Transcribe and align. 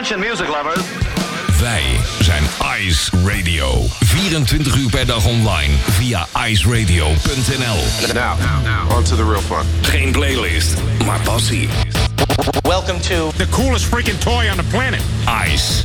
Attention 0.00 0.20
music 0.30 0.48
lovers. 0.48 0.84
Wij 1.60 1.82
zijn 2.20 2.42
Ice 2.78 3.10
Radio. 3.26 3.86
24 4.00 4.76
uur 4.76 4.90
per 4.90 5.06
dag 5.06 5.26
online 5.26 5.74
via 5.90 6.26
iceradio.nl. 6.46 8.14
Now, 8.14 8.38
now, 8.62 8.96
on 8.96 9.02
to 9.02 9.16
the 9.16 9.24
real 9.24 9.40
fun. 9.40 9.66
Geen 9.82 10.12
playlist, 10.12 10.74
maar 11.04 11.20
passie. 11.20 11.68
Welcome 12.62 13.00
to 13.00 13.30
The 13.36 13.48
coolest 13.48 13.84
freaking 13.84 14.18
toy 14.18 14.48
on 14.50 14.56
the 14.56 14.64
planet. 14.70 15.00
Ice, 15.52 15.84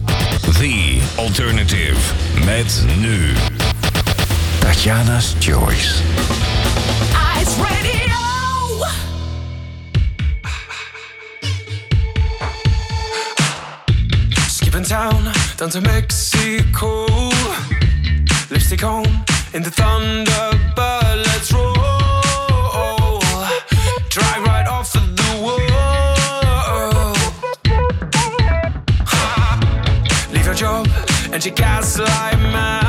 the 0.60 1.02
alternative. 1.16 1.98
Met 2.46 2.84
nu 2.98 3.34
Tatjana's 4.60 5.36
Choice. 5.40 6.02
Skipping 14.86 14.98
town 14.98 15.34
down 15.58 15.70
to 15.70 15.82
Mexico. 15.82 17.06
Lipstick 18.52 18.84
on 18.84 19.06
in 19.54 19.64
the 19.64 19.72
Thunderbird. 19.72 21.26
Let's 21.26 21.52
roll. 21.52 21.74
Drive 24.10 24.44
right 24.46 24.68
off 24.68 24.96
of 24.96 25.16
the 25.16 25.42
wall. 25.42 25.56
Leave 30.32 30.46
your 30.46 30.56
job 30.56 30.88
and 31.32 31.44
your 31.44 31.56
gaslight 31.56 32.40
man. 32.40 32.84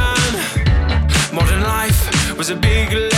Modern 1.32 1.62
life 1.62 2.36
was 2.36 2.50
a 2.50 2.56
big 2.56 3.15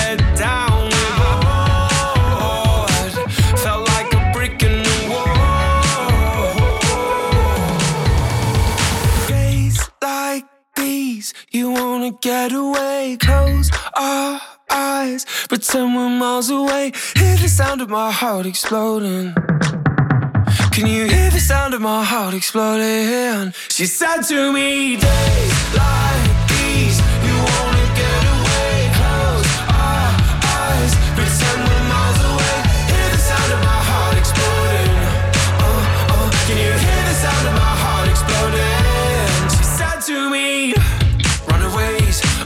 get 12.20 12.52
away. 12.52 13.16
Close 13.20 13.70
our 13.94 14.40
eyes, 14.70 15.24
pretend 15.48 15.96
we're 15.96 16.08
miles 16.08 16.50
away. 16.50 16.92
Hear 17.16 17.36
the 17.36 17.48
sound 17.48 17.80
of 17.80 17.88
my 17.88 18.10
heart 18.10 18.46
exploding. 18.46 19.34
Can 20.72 20.86
you 20.86 21.06
hear 21.06 21.30
the 21.30 21.40
sound 21.40 21.74
of 21.74 21.80
my 21.80 22.04
heart 22.04 22.34
exploding? 22.34 23.52
She 23.68 23.86
said 23.86 24.22
to 24.22 24.52
me, 24.52 24.96
days 24.96 25.74
like 25.76 26.27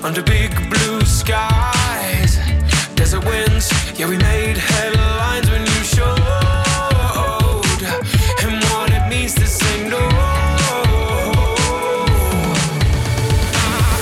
under 0.04 0.22
big 0.22 0.50
blue 0.68 1.00
skies. 1.02 2.36
Desert 2.94 3.24
winds, 3.24 3.70
yeah, 3.98 4.08
we 4.08 4.16
made 4.16 4.56
headlines 4.56 5.48
when 5.50 5.60
you 5.60 5.82
showed 5.94 6.18
him 8.42 8.54
what 8.72 8.90
it 8.90 9.08
means 9.08 9.34
to 9.34 9.46
say 9.46 9.88
no. 9.88 10.00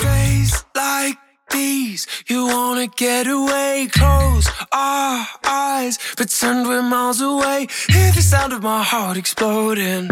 Days 0.02 0.64
like 0.74 1.18
these, 1.50 2.06
you 2.28 2.46
wanna 2.46 2.86
get 2.86 3.26
away. 3.26 3.88
Close 3.92 4.48
our 4.72 5.26
eyes, 5.44 5.98
pretend 6.16 6.66
we're 6.66 6.82
miles 6.82 7.20
away. 7.20 7.66
Hear 7.88 8.10
the 8.12 8.22
sound 8.22 8.52
of 8.52 8.62
my 8.62 8.82
heart 8.82 9.16
exploding. 9.18 10.08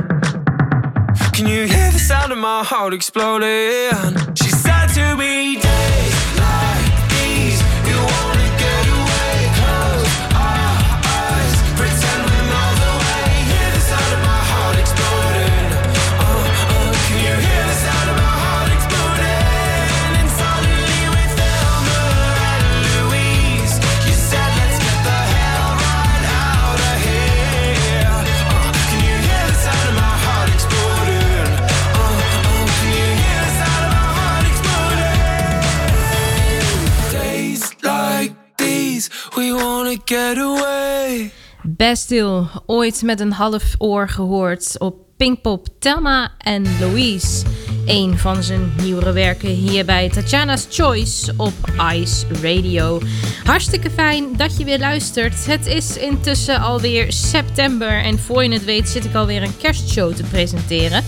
Can 1.39 1.47
you 1.47 1.69
hear 1.69 1.92
the 1.92 2.00
sound 2.00 2.33
of 2.33 2.39
my 2.39 2.64
heart 2.64 2.92
exploding? 2.92 4.34
She 4.34 4.50
said 4.50 4.89
to 4.89 5.17
me, 5.17 5.55
days 5.55 6.08
get 40.08 40.38
away. 40.38 41.30
Ooit 42.66 43.02
met 43.02 43.20
een 43.20 43.32
half 43.32 43.74
oor 43.78 44.08
gehoord 44.08 44.78
op 44.78 44.94
Pinkpop 45.16 45.66
Thelma 45.78 46.32
en 46.38 46.78
Louise. 46.80 47.44
Een 47.86 48.19
van 48.19 48.42
zijn 48.42 48.72
nieuwere 48.82 49.12
werken 49.12 49.48
hier 49.48 49.84
bij 49.84 50.10
Tatjana's 50.10 50.66
Choice 50.70 51.34
op 51.36 51.52
Ice 51.92 52.26
Radio. 52.42 53.00
Hartstikke 53.44 53.91
fijn 53.91 54.36
dat 54.36 54.58
je 54.58 54.64
weer 54.64 54.78
luistert. 54.78 55.46
Het 55.46 55.66
is 55.66 55.96
intussen 55.96 56.60
alweer 56.60 57.12
september 57.12 58.02
en 58.02 58.19
voor 58.19 58.44
je 58.44 58.52
het 58.52 58.64
weet 58.64 58.88
zit 58.88 59.04
ik 59.04 59.14
alweer 59.14 59.42
een 59.42 59.56
kerstshow 59.56 60.14
te 60.14 60.22
presenteren. 60.22 61.04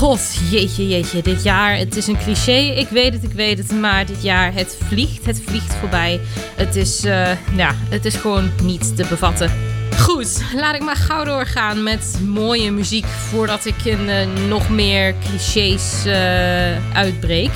God, 0.00 0.40
jeetje, 0.50 0.88
jeetje, 0.88 1.22
dit 1.22 1.42
jaar, 1.42 1.76
het 1.76 1.96
is 1.96 2.06
een 2.06 2.18
cliché, 2.18 2.52
ik 2.52 2.88
weet 2.88 3.12
het, 3.12 3.24
ik 3.24 3.32
weet 3.32 3.58
het, 3.58 3.72
maar 3.72 4.06
dit 4.06 4.22
jaar, 4.22 4.54
het 4.54 4.78
vliegt, 4.88 5.26
het 5.26 5.42
vliegt 5.46 5.74
voorbij. 5.74 6.20
Het 6.56 6.76
is, 6.76 7.04
eh, 7.04 7.56
ja, 7.56 7.74
het 7.88 8.04
is 8.04 8.14
gewoon 8.14 8.50
niet 8.62 8.96
te 8.96 9.06
bevatten. 9.08 9.50
Goed, 9.98 10.42
laat 10.54 10.74
ik 10.74 10.82
maar 10.82 10.96
gauw 10.96 11.24
doorgaan 11.24 11.82
met 11.82 12.20
mooie 12.26 12.70
muziek 12.70 13.06
voordat 13.06 13.64
ik 13.64 13.84
in 13.84 14.08
eh, 14.08 14.26
nog 14.48 14.68
meer 14.68 15.14
clichés 15.28 16.04
eh, 16.06 16.94
uitbreek. 16.96 17.50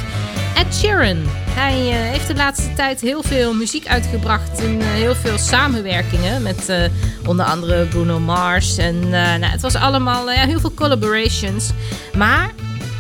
Ed 0.55 0.75
Sheeran. 0.75 1.23
Hij 1.51 1.89
eh, 1.89 2.11
heeft 2.11 2.27
de 2.27 2.35
laatste 2.35 2.73
tijd 2.73 3.01
heel 3.01 3.23
veel 3.23 3.55
muziek 3.55 3.87
uitgebracht 3.87 4.61
in 4.63 4.81
heel 4.81 5.15
veel 5.15 5.39
samenwerkingen 5.39 6.43
met 6.43 6.73
onder 7.27 7.45
andere 7.47 7.85
Bruno 7.87 8.19
Mars. 8.19 8.77
En 8.77 9.09
nou, 9.09 9.45
het 9.45 9.61
was 9.61 9.75
allemaal 9.75 10.29
heel 10.29 10.61
veel 10.61 10.75
collaborations. 10.75 11.71
Maar 12.17 12.51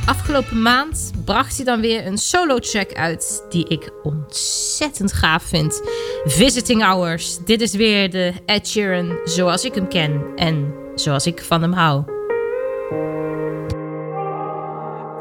afgelopen 0.07 0.63
maand 0.63 1.13
bracht 1.25 1.57
hij 1.57 1.65
dan 1.65 1.81
weer 1.81 2.07
een 2.07 2.19
solo 2.19 2.59
track 2.59 2.93
uit 2.93 3.45
die 3.49 3.69
ik 3.69 3.91
ontzettend 4.03 5.13
gaaf 5.13 5.43
vind. 5.43 5.83
Visiting 6.25 6.83
Hours. 6.83 7.39
Dit 7.45 7.61
is 7.61 7.75
weer 7.75 8.11
de 8.11 8.33
Ed 8.47 8.69
Sheeran 8.69 9.19
zoals 9.25 9.65
ik 9.65 9.75
hem 9.75 9.89
ken 9.89 10.23
en 10.37 10.75
zoals 10.95 11.27
ik 11.27 11.43
van 11.43 11.63
hem 11.63 11.73
hou. 11.73 12.05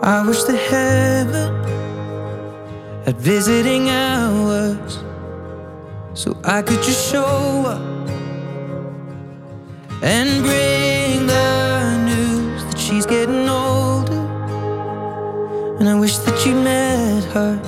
I 0.05 0.25
wish 0.25 0.43
the 0.43 0.67
heaven 0.69 1.53
had 3.05 3.15
visiting 3.19 3.89
hours 3.89 4.97
so 6.13 6.31
I 6.31 6.61
could 6.61 6.85
just 6.85 7.09
show 7.09 7.65
up 7.65 7.81
and 10.01 10.41
bring 10.41 11.27
the 11.27 11.97
news 12.05 12.63
that 12.63 12.79
she's 12.79 13.05
getting. 13.05 13.42
And 15.83 15.89
I 15.89 15.99
wish 15.99 16.17
that 16.19 16.45
you 16.45 16.55
met 16.55 17.25
her. 17.35 17.59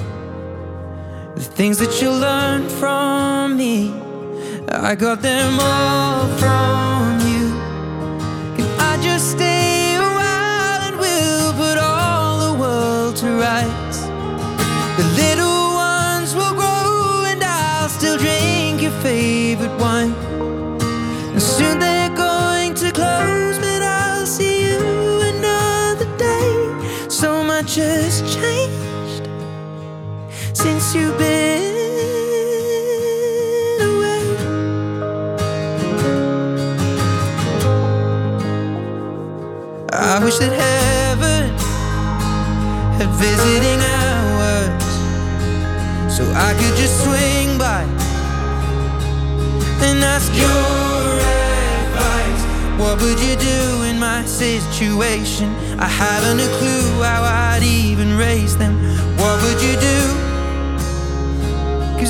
The 1.36 1.42
things 1.42 1.80
that 1.80 2.02
you 2.02 2.10
learned 2.12 2.72
from 2.72 3.58
me, 3.58 3.92
I 4.70 4.96
got 4.96 5.22
them 5.22 5.60
all 5.60 6.26
from 6.40 7.15
you've 30.96 31.18
been 31.18 31.72
away. 33.82 34.22
I 39.92 40.20
wish 40.24 40.38
that 40.38 40.54
heaven 40.64 41.44
had 42.98 43.10
visiting 43.20 43.80
hours 43.96 44.72
so 46.16 46.24
I 46.34 46.54
could 46.60 46.76
just 46.78 46.96
swing 47.04 47.58
by 47.58 47.84
and 49.86 50.04
ask 50.04 50.32
your 50.34 51.20
advice. 51.92 52.44
What 52.80 53.02
would 53.02 53.20
you 53.20 53.36
do 53.36 53.84
in 53.84 54.00
my 54.00 54.24
situation? 54.26 55.54
I 55.78 55.88
haven't 55.88 56.40
a 56.40 56.48
clue 56.58 57.04
how 57.04 57.24
I'd 57.24 57.64
even 57.64 58.18
raise 58.18 58.58
them. 58.58 58.76
What 59.18 59.42
would 59.44 59.62
you 59.62 59.76
do? 59.80 60.25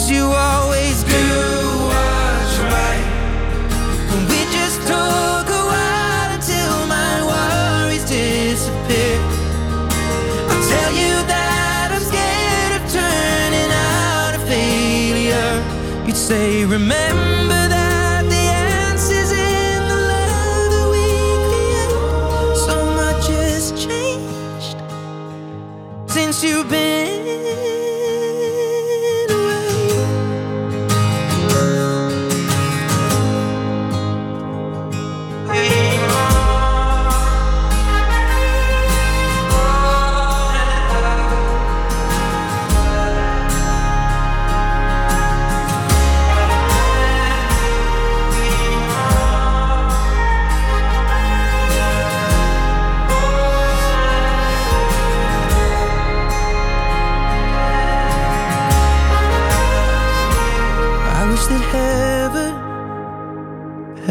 Cause 0.06 0.12
you 0.12 0.26
always 0.26 1.04
do 1.04 1.26
what's 1.90 2.60
right. 2.60 3.06
And 4.14 4.30
we 4.30 4.40
just 4.54 4.80
took 4.86 5.48
a 5.50 5.64
while 5.72 6.30
until 6.38 6.86
my 6.86 7.26
worries 7.26 8.06
disappear. 8.06 9.18
I'll 10.52 10.66
tell 10.70 10.92
you 10.94 11.14
that 11.26 11.90
I'm 11.92 12.04
scared 12.12 12.74
of 12.78 12.84
turning 12.94 13.72
out 13.74 14.36
a 14.36 14.42
failure. 14.46 16.06
You'd 16.06 16.16
say, 16.16 16.66
remember 16.66 17.62
that 17.76 18.26
the 18.30 18.46
answer's 18.86 19.32
in 19.32 19.88
the 19.90 20.00
love 20.14 20.70
that 20.76 20.88
we 20.94 21.08
create. 21.50 22.58
So 22.68 22.76
much 22.94 23.26
has 23.30 23.72
changed 23.72 24.78
since 26.14 26.44
you've 26.44 26.70
been 26.70 27.75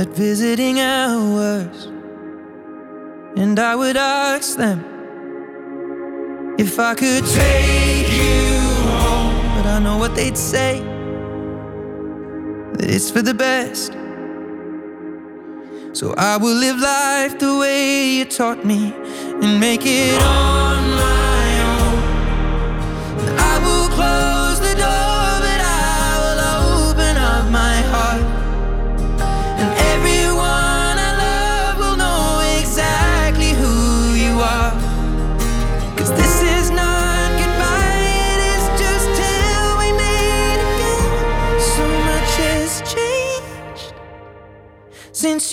had 0.04 0.14
visiting 0.14 0.80
hours, 0.80 1.86
and 3.36 3.58
I 3.58 3.74
would 3.74 3.96
ask 3.96 4.56
them 4.58 4.84
if 6.58 6.78
I 6.78 6.94
could 6.94 7.24
take 7.24 8.12
you 8.12 8.60
home. 9.00 9.34
But 9.56 9.66
I 9.66 9.78
know 9.78 9.96
what 9.96 10.14
they'd 10.14 10.36
say 10.36 10.80
that 12.74 12.90
it's 12.90 13.10
for 13.10 13.22
the 13.22 13.32
best. 13.34 13.92
So 15.98 16.12
I 16.18 16.36
will 16.36 16.58
live 16.66 16.78
life 16.78 17.38
the 17.38 17.56
way 17.56 18.08
you 18.16 18.24
taught 18.26 18.62
me 18.64 18.92
and 19.42 19.58
make 19.58 19.82
it 19.84 20.20
on 20.20 20.90
my 20.96 21.23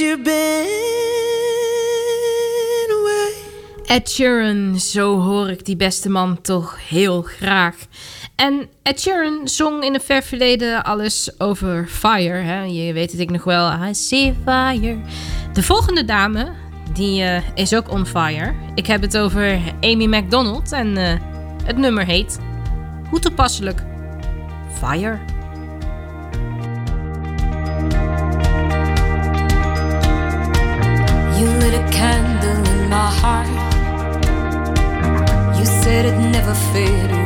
you've 0.01 0.23
been 0.23 1.77
away. 2.99 3.33
Ed 3.85 4.09
Sheeran, 4.09 4.79
zo 4.79 5.19
hoor 5.19 5.49
ik 5.49 5.65
die 5.65 5.75
beste 5.75 6.09
man 6.09 6.41
toch 6.41 6.77
heel 6.89 7.21
graag. 7.21 7.75
En 8.35 8.69
Ed 8.83 9.01
Sheeran 9.01 9.47
zong 9.47 9.83
in 9.83 9.93
het 9.93 10.03
ver 10.03 10.23
verleden 10.23 10.83
alles 10.83 11.39
over 11.39 11.87
fire. 11.87 12.37
Hè? 12.37 12.61
Je 12.61 12.93
weet 12.93 13.11
het 13.11 13.21
ik 13.21 13.29
nog 13.29 13.43
wel. 13.43 13.71
I 13.71 13.93
see 13.93 14.33
fire. 14.43 14.97
De 15.53 15.63
volgende 15.63 16.05
dame, 16.05 16.51
die 16.93 17.23
eh, 17.23 17.41
is 17.55 17.75
ook 17.75 17.91
on 17.91 18.05
fire. 18.05 18.53
Ik 18.75 18.87
heb 18.87 19.01
het 19.01 19.17
over 19.17 19.59
Amy 19.81 20.05
MacDonald 20.05 20.71
en 20.71 20.97
eh, 20.97 21.19
het 21.63 21.77
nummer 21.77 22.05
heet, 22.05 22.39
hoe 23.09 23.19
toepasselijk, 23.19 23.83
Fire. 24.79 25.19
terça-feira 36.51 37.20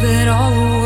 give 0.00 0.10
it 0.10 0.28
all 0.28 0.52
away 0.52 0.77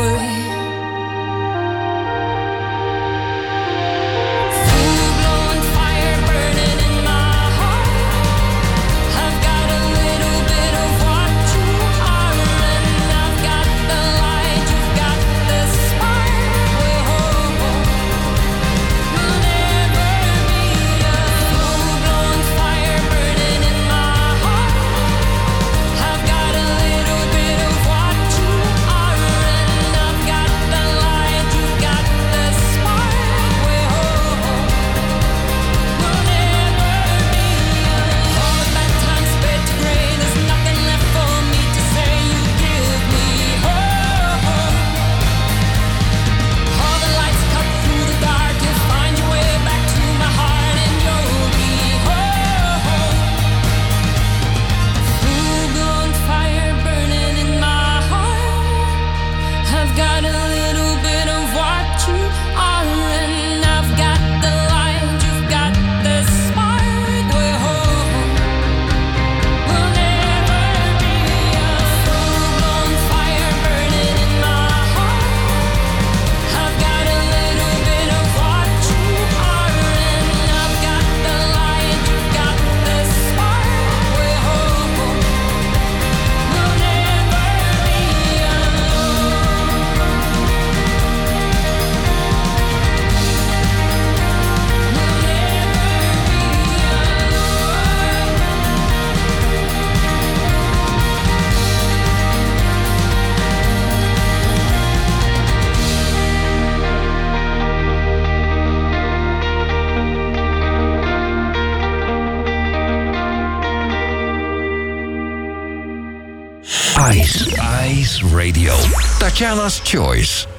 Ice 117.93 118.23
Radio. 118.23 118.73
Tatjana's 119.19 119.79
Choice. 119.81 120.52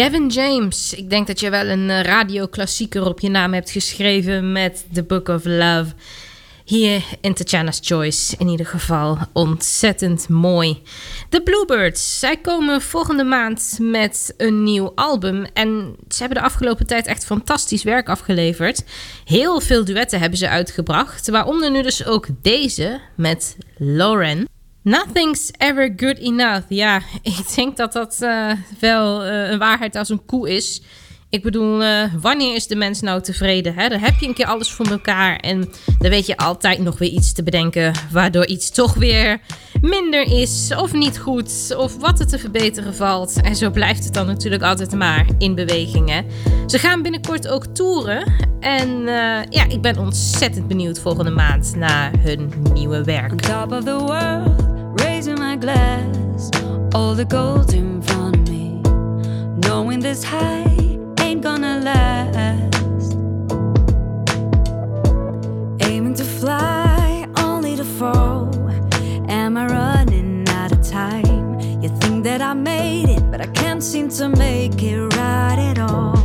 Gavin 0.00 0.28
James, 0.28 0.94
ik 0.94 1.10
denk 1.10 1.26
dat 1.26 1.40
je 1.40 1.50
wel 1.50 1.66
een 1.66 1.90
eh, 1.90 2.02
radioklassieker 2.02 3.06
op 3.06 3.20
je 3.20 3.28
naam 3.28 3.52
hebt 3.52 3.70
geschreven 3.70 4.52
met 4.52 4.86
The 4.92 5.02
Book 5.02 5.28
of 5.28 5.44
Love. 5.44 5.86
Hier 6.64 7.02
in 7.20 7.34
Tatjana's 7.34 7.80
Choice 7.82 8.34
in 8.38 8.48
ieder 8.48 8.66
geval 8.66 9.18
ontzettend 9.32 10.28
mooi. 10.28 10.82
De 11.28 11.42
Bluebirds, 11.42 12.18
zij 12.18 12.36
komen 12.36 12.80
volgende 12.80 13.24
maand 13.24 13.78
met 13.80 14.34
een 14.36 14.62
nieuw 14.62 14.92
album. 14.94 15.46
En 15.54 15.96
ze 16.08 16.18
hebben 16.18 16.38
de 16.38 16.44
afgelopen 16.44 16.86
tijd 16.86 17.06
echt 17.06 17.24
fantastisch 17.24 17.82
werk 17.82 18.08
afgeleverd. 18.08 18.84
Heel 19.24 19.60
veel 19.60 19.84
duetten 19.84 20.20
hebben 20.20 20.38
ze 20.38 20.48
uitgebracht. 20.48 21.28
Waaronder 21.30 21.70
nu 21.70 21.82
dus 21.82 22.06
ook 22.06 22.26
deze 22.42 23.00
met 23.16 23.56
Lauren. 23.76 24.48
Nothing's 24.82 25.50
ever 25.58 25.92
good 25.96 26.18
enough. 26.18 26.62
Ja, 26.68 27.02
ik 27.22 27.54
denk 27.54 27.76
dat 27.76 27.92
dat 27.92 28.16
eh, 28.20 28.50
wel 28.78 29.24
eh, 29.24 29.50
een 29.50 29.58
waarheid 29.58 29.96
als 29.96 30.08
een 30.08 30.24
koe 30.24 30.50
is. 30.50 30.82
Ik 31.28 31.42
bedoel, 31.42 31.82
eh, 31.82 32.14
wanneer 32.20 32.54
is 32.54 32.66
de 32.66 32.76
mens 32.76 33.00
nou 33.00 33.20
tevreden? 33.22 33.74
Hè? 33.74 33.88
Dan 33.88 33.98
heb 33.98 34.14
je 34.18 34.26
een 34.26 34.34
keer 34.34 34.46
alles 34.46 34.70
voor 34.70 34.86
elkaar 34.86 35.36
en 35.36 35.68
dan 35.98 36.10
weet 36.10 36.26
je 36.26 36.36
altijd 36.36 36.78
nog 36.78 36.98
weer 36.98 37.10
iets 37.10 37.32
te 37.32 37.42
bedenken, 37.42 37.92
waardoor 38.12 38.46
iets 38.46 38.70
toch 38.70 38.94
weer 38.94 39.40
minder 39.80 40.22
is 40.22 40.74
of 40.76 40.92
niet 40.92 41.18
goed 41.18 41.74
of 41.76 41.96
wat 41.96 42.20
er 42.20 42.26
te 42.26 42.38
verbeteren 42.38 42.94
valt. 42.94 43.40
En 43.42 43.56
zo 43.56 43.70
blijft 43.70 44.04
het 44.04 44.14
dan 44.14 44.26
natuurlijk 44.26 44.62
altijd 44.62 44.94
maar 44.94 45.26
in 45.38 45.54
beweging. 45.54 46.24
Ze 46.66 46.78
gaan 46.78 47.02
binnenkort 47.02 47.48
ook 47.48 47.66
toeren 47.66 48.32
en 48.60 49.02
ja, 49.50 49.68
ik 49.68 49.80
ben 49.80 49.98
ontzettend 49.98 50.68
benieuwd 50.68 51.00
volgende 51.00 51.30
maand 51.30 51.76
naar 51.76 52.12
hun 52.18 52.52
nieuwe 52.72 53.04
werk. 53.04 53.40
Top 53.40 53.72
of 53.72 53.84
the 53.84 53.98
world, 53.98 54.69
raising 55.20 55.38
my 55.38 55.54
glass. 55.54 56.50
All 56.94 57.14
the 57.14 57.26
gold 57.26 57.74
in 57.74 58.00
front 58.00 58.36
of 58.36 58.48
me. 58.48 58.80
Knowing 59.66 60.00
this 60.00 60.24
high 60.24 60.64
ain't 61.20 61.42
gonna 61.42 61.78
last. 61.80 63.12
Aiming 65.82 66.14
to 66.14 66.24
fly, 66.24 67.28
only 67.36 67.76
to 67.76 67.84
fall. 67.84 68.48
Am 69.28 69.58
I 69.58 69.66
running 69.66 70.48
out 70.48 70.72
of 70.72 70.80
time? 70.88 71.60
You 71.82 71.90
think 72.00 72.24
that 72.24 72.40
I 72.40 72.54
made 72.54 73.10
it, 73.10 73.30
but 73.30 73.42
I 73.42 73.48
can't 73.48 73.82
seem 73.82 74.08
to 74.20 74.30
make 74.30 74.82
it 74.82 75.02
right 75.18 75.58
at 75.70 75.78
all. 75.78 76.16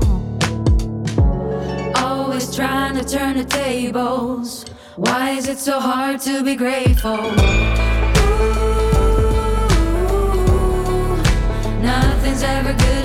Always 1.97 2.55
trying 2.55 2.95
to 2.95 3.03
turn 3.03 3.35
the 3.35 3.43
tables. 3.43 4.63
Why 4.95 5.31
is 5.31 5.49
it 5.49 5.59
so 5.59 5.81
hard 5.81 6.21
to 6.21 6.45
be 6.45 6.55
grateful? 6.55 7.94
Ever 12.45 12.73
good 12.73 13.04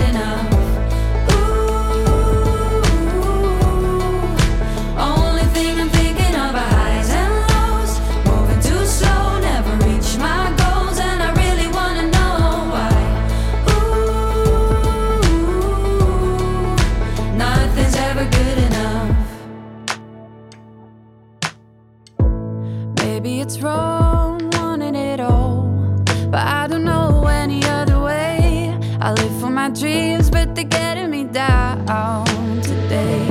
they're 30.60 30.68
getting 30.68 31.10
me 31.10 31.24
down 31.24 32.26
today. 32.60 33.26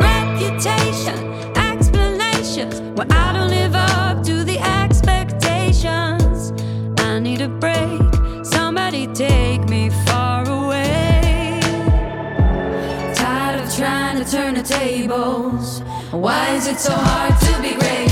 Reputation, 0.00 1.16
explanations, 1.56 2.80
well, 2.96 3.06
I 3.10 3.32
don't 3.32 3.48
live 3.48 3.74
up 3.76 4.24
to 4.24 4.42
the 4.42 4.58
expectations. 4.58 6.52
I 6.98 7.20
need 7.20 7.40
a 7.40 7.48
break. 7.48 8.00
Somebody 8.44 9.06
take 9.14 9.68
me 9.68 9.90
far 10.06 10.48
away. 10.48 11.60
Tired 13.14 13.60
of 13.60 13.72
trying 13.72 14.24
to 14.24 14.28
turn 14.28 14.54
the 14.54 14.62
tables. 14.62 15.82
Why 16.10 16.54
is 16.56 16.66
it 16.66 16.80
so 16.80 16.92
hard 16.94 17.38
to 17.40 17.62
be 17.62 17.74
great? 17.78 18.11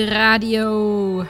Radio. 0.00 1.26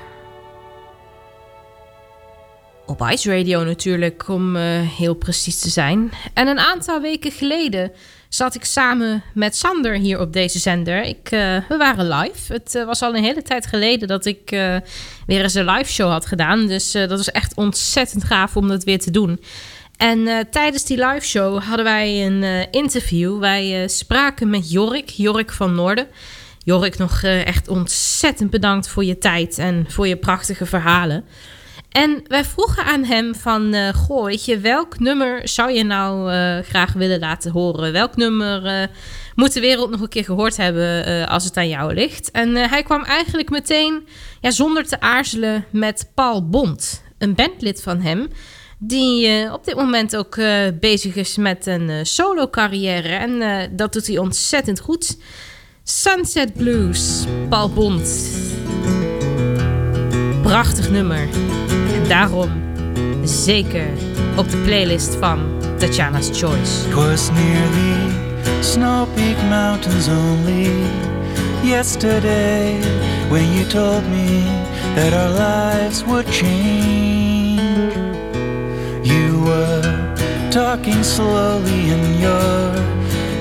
Op 2.86 3.08
Ice 3.10 3.36
Radio 3.36 3.64
natuurlijk, 3.64 4.28
om 4.28 4.56
eh, 4.56 4.62
heel 4.80 5.14
precies 5.14 5.58
te 5.58 5.68
zijn. 5.68 6.12
En 6.34 6.48
een 6.48 6.58
aantal 6.58 7.00
weken 7.00 7.30
geleden 7.30 7.92
zat 8.28 8.54
ik 8.54 8.64
samen 8.64 9.22
met 9.34 9.56
Sander 9.56 9.94
hier 9.94 10.20
op 10.20 10.32
deze 10.32 10.58
zender. 10.58 11.02
Ik, 11.02 11.30
eh, 11.30 11.56
we 11.68 11.76
waren 11.76 12.08
live. 12.08 12.52
Het 12.52 12.74
eh, 12.74 12.84
was 12.84 13.02
al 13.02 13.16
een 13.16 13.24
hele 13.24 13.42
tijd 13.42 13.66
geleden 13.66 14.08
dat 14.08 14.24
ik 14.24 14.50
weer 15.26 15.42
eens 15.42 15.54
een 15.54 15.70
live 15.70 15.92
show 15.92 16.10
had 16.10 16.26
gedaan. 16.26 16.66
Dus 16.66 16.92
dat 16.92 17.10
was 17.10 17.30
echt 17.30 17.54
ontzettend 17.54 18.24
gaaf 18.24 18.56
om 18.56 18.68
dat 18.68 18.84
weer 18.84 18.98
te 18.98 19.10
doen. 19.10 19.40
En 19.96 20.48
tijdens 20.50 20.84
die 20.84 21.06
live 21.06 21.26
show 21.26 21.62
hadden 21.62 21.84
wij 21.84 22.26
een 22.26 22.70
interview. 22.70 23.38
Wij 23.38 23.88
spraken 23.88 24.50
met 24.50 24.70
Jorik, 24.70 25.08
Jorik 25.08 25.52
van 25.52 25.74
Noorden. 25.74 26.06
Jorik, 26.64 26.98
nog 26.98 27.22
eh, 27.22 27.46
echt 27.46 27.68
ontzettend 27.68 28.50
bedankt 28.50 28.88
voor 28.88 29.04
je 29.04 29.18
tijd 29.18 29.58
en 29.58 29.84
voor 29.88 30.06
je 30.08 30.16
prachtige 30.16 30.66
verhalen. 30.66 31.24
En 31.90 32.22
wij 32.26 32.44
vroegen 32.44 32.84
aan 32.84 33.04
hem 33.04 33.34
van, 33.34 33.74
eh, 33.74 33.94
goh, 33.94 34.24
weet 34.24 34.44
je, 34.44 34.58
welk 34.58 34.98
nummer 34.98 35.48
zou 35.48 35.72
je 35.72 35.84
nou 35.84 36.32
eh, 36.32 36.58
graag 36.58 36.92
willen 36.92 37.18
laten 37.18 37.52
horen? 37.52 37.92
Welk 37.92 38.16
nummer 38.16 38.90
moet 39.34 39.52
de 39.52 39.60
wereld 39.60 39.90
nog 39.90 40.00
een 40.00 40.08
keer 40.08 40.24
gehoord 40.24 40.56
hebben 40.56 41.28
als 41.28 41.44
het 41.44 41.56
aan 41.56 41.68
jou 41.68 41.94
ligt? 41.94 42.30
En 42.30 42.56
hij 42.56 42.82
kwam 42.82 43.04
eigenlijk 43.04 43.50
meteen, 43.50 44.06
ja, 44.40 44.50
zonder 44.50 44.86
te 44.86 45.00
aarzelen, 45.00 45.64
met 45.70 46.10
Paul 46.14 46.48
Bond, 46.48 47.02
een 47.18 47.34
bandlid 47.34 47.82
van 47.82 48.00
hem 48.00 48.28
die 48.78 49.52
op 49.52 49.64
dit 49.64 49.74
moment 49.76 50.16
ook 50.16 50.36
bezig 50.80 51.14
is 51.14 51.36
met 51.36 51.66
een 51.66 52.06
solo 52.06 52.48
carrière. 52.48 53.08
En 53.08 53.70
dat 53.76 53.92
doet 53.92 54.06
hij 54.06 54.18
ontzettend 54.18 54.80
goed. 54.80 55.16
Sunset 55.84 56.54
Blues, 56.54 57.26
Paul 57.48 57.68
Bond. 57.68 58.08
Prachtig 60.42 60.90
nummer. 60.90 61.28
En 61.94 62.08
daarom 62.08 62.50
zeker 63.24 63.88
op 64.36 64.50
de 64.50 64.56
playlist 64.56 65.14
van 65.14 65.40
Tatjana's 65.78 66.28
Choice. 66.32 66.88
Twas 66.88 67.30
near 67.30 67.70
the 67.72 68.58
Snow 68.60 69.06
Peak 69.14 69.36
Mountains 69.48 70.08
only 70.08 70.70
yesterday 71.62 72.78
when 73.28 73.52
you 73.52 73.66
told 73.66 74.02
me 74.08 74.44
that 74.94 75.12
our 75.12 75.30
lives 75.30 76.04
would 76.04 76.26
change. 76.26 77.60
You 79.02 79.44
were 79.44 80.12
talking 80.50 81.04
slowly, 81.04 81.90
and 81.90 82.20
your 82.20 82.72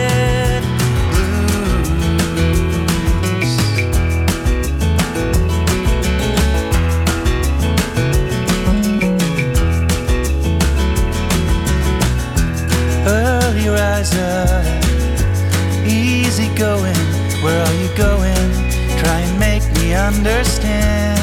Where 17.42 17.62
are 17.64 17.74
you 17.74 17.88
going? 17.96 18.50
Try 18.98 19.20
and 19.20 19.38
make 19.38 19.62
me 19.78 19.94
understand. 19.94 21.20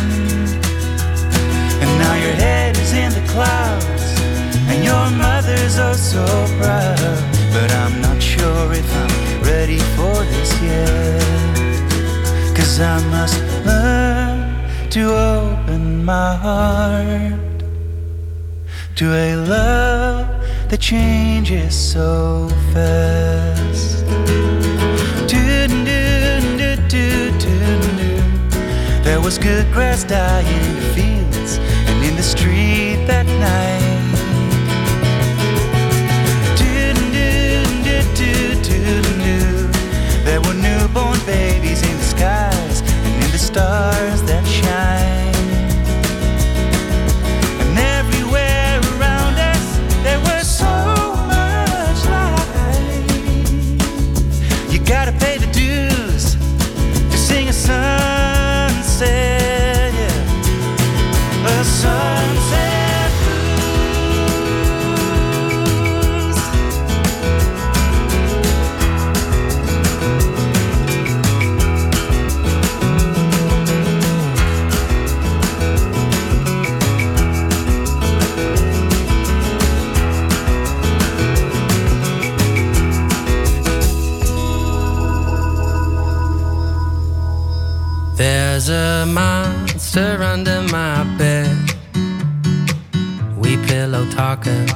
And 1.81 1.91
now 1.99 2.15
your 2.15 2.35
head 2.35 2.77
is 2.77 2.93
in 2.93 3.11
the 3.11 3.25
clouds, 3.33 4.03
and 4.71 4.81
your 4.81 5.09
mother's 5.17 5.77
oh 5.77 5.91
so 5.91 6.25
proud. 6.57 7.19
But 7.51 7.69
I'm 7.73 7.99
not 8.01 8.21
sure 8.21 8.71
if 8.71 8.89
I'm 9.03 9.43
ready 9.43 9.79
for 9.95 10.15
this 10.33 10.51
yet. 10.61 12.55
Cause 12.55 12.79
I 12.79 12.97
must 13.09 13.41
learn 13.65 14.89
to 14.91 15.13
open 15.13 16.05
my 16.05 16.35
heart 16.37 17.59
to 18.95 19.13
a 19.13 19.35
love 19.35 20.27
that 20.69 20.79
changes 20.79 21.75
so 21.75 22.47
fast. 22.71 24.05
Was 29.25 29.39
good 29.39 29.65
grass 29.73 30.03
dying 30.03 30.45
in 30.45 30.75
the 30.75 30.81
fields 30.93 31.57
and 31.57 32.05
in 32.05 32.15
the 32.15 32.21
street 32.21 33.03
that 33.07 33.25
night. 33.25 33.84
Under 89.97 90.61
my 90.63 91.03
bed. 91.17 91.55
We 93.37 93.55
pillow 93.65 94.05
talking. 94.09 94.67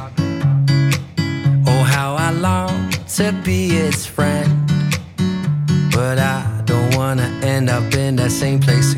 Oh, 1.67 1.83
how 1.83 2.15
I 2.15 2.31
long 2.31 2.89
to 3.15 3.33
be 3.43 3.71
its 3.71 4.05
friend. 4.05 4.49
But 5.91 6.19
I 6.19 6.61
don't 6.63 6.95
wanna 6.95 7.27
end 7.43 7.69
up 7.69 7.93
in 7.95 8.15
that 8.15 8.31
same 8.31 8.61
place 8.61 8.95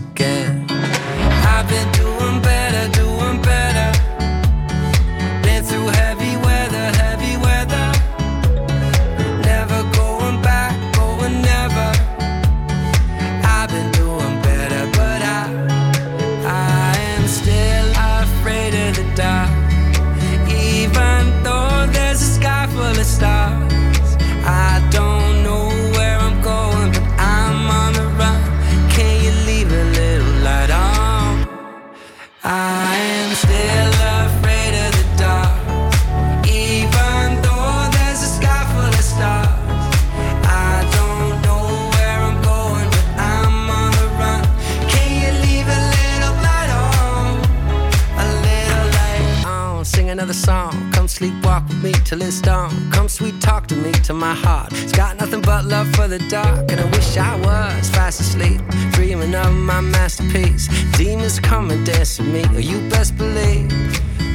till 52.12 52.22
it's 52.24 52.42
dawn. 52.42 52.92
Come 52.92 53.08
sweet 53.08 53.40
talk 53.40 53.68
to 53.68 53.76
me 53.76 53.94
till 54.04 54.18
my 54.18 54.34
heart. 54.34 54.74
It's 54.74 54.92
got 54.92 55.18
nothing 55.18 55.42
but 55.42 55.64
love 55.64 55.88
for 55.96 56.10
the 56.10 56.20
dark. 56.28 56.70
And 56.70 56.82
I 56.82 56.86
wish 56.98 57.16
I 57.16 57.38
was 57.38 57.90
fast 57.90 58.20
asleep, 58.20 58.60
dreaming 58.92 59.34
of 59.34 59.54
my 59.54 59.80
masterpiece. 59.80 60.68
Demons 60.98 61.40
come 61.40 61.72
and 61.72 61.86
dance 61.86 62.20
with 62.20 62.28
me. 62.28 62.44
Oh, 62.50 62.58
you 62.58 62.78
best 62.90 63.18
believe. 63.18 63.70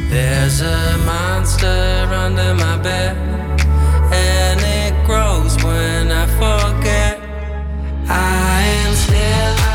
There's 0.09 0.63
a 0.63 0.97
monster 1.05 2.09
under 2.25 2.55
my 2.55 2.79
bed, 2.79 3.15
and 4.11 4.59
it 4.81 4.95
grows 5.05 5.63
when 5.63 6.11
I 6.11 6.25
forget. 6.41 7.21
I 8.09 8.63
am 8.85 8.95
still 8.95 9.66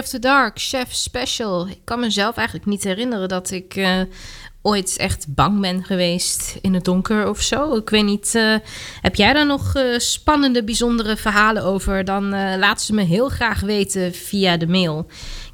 of 0.00 0.08
the 0.08 0.18
Dark, 0.18 0.58
Chef 0.58 0.92
Special. 0.92 1.68
Ik 1.68 1.80
kan 1.84 2.00
mezelf 2.00 2.36
eigenlijk 2.36 2.66
niet 2.66 2.84
herinneren 2.84 3.28
dat 3.28 3.50
ik 3.50 3.76
eh, 3.76 4.00
ooit 4.62 4.96
echt 4.96 5.34
bang 5.34 5.60
ben 5.60 5.84
geweest 5.84 6.58
in 6.60 6.74
het 6.74 6.84
donker 6.84 7.28
of 7.28 7.40
zo. 7.40 7.76
Ik 7.76 7.90
weet 7.90 8.04
niet, 8.04 8.34
eh, 8.34 8.54
heb 9.00 9.14
jij 9.14 9.32
daar 9.32 9.46
nog 9.46 9.74
eh, 9.74 9.98
spannende, 9.98 10.64
bijzondere 10.64 11.16
verhalen 11.16 11.64
over? 11.64 12.04
Dan 12.04 12.28
laat 12.58 12.82
ze 12.82 12.94
me 12.94 13.02
heel 13.02 13.28
graag 13.28 13.60
weten 13.60 14.14
via 14.14 14.56
de 14.56 14.66
mail. 14.66 15.06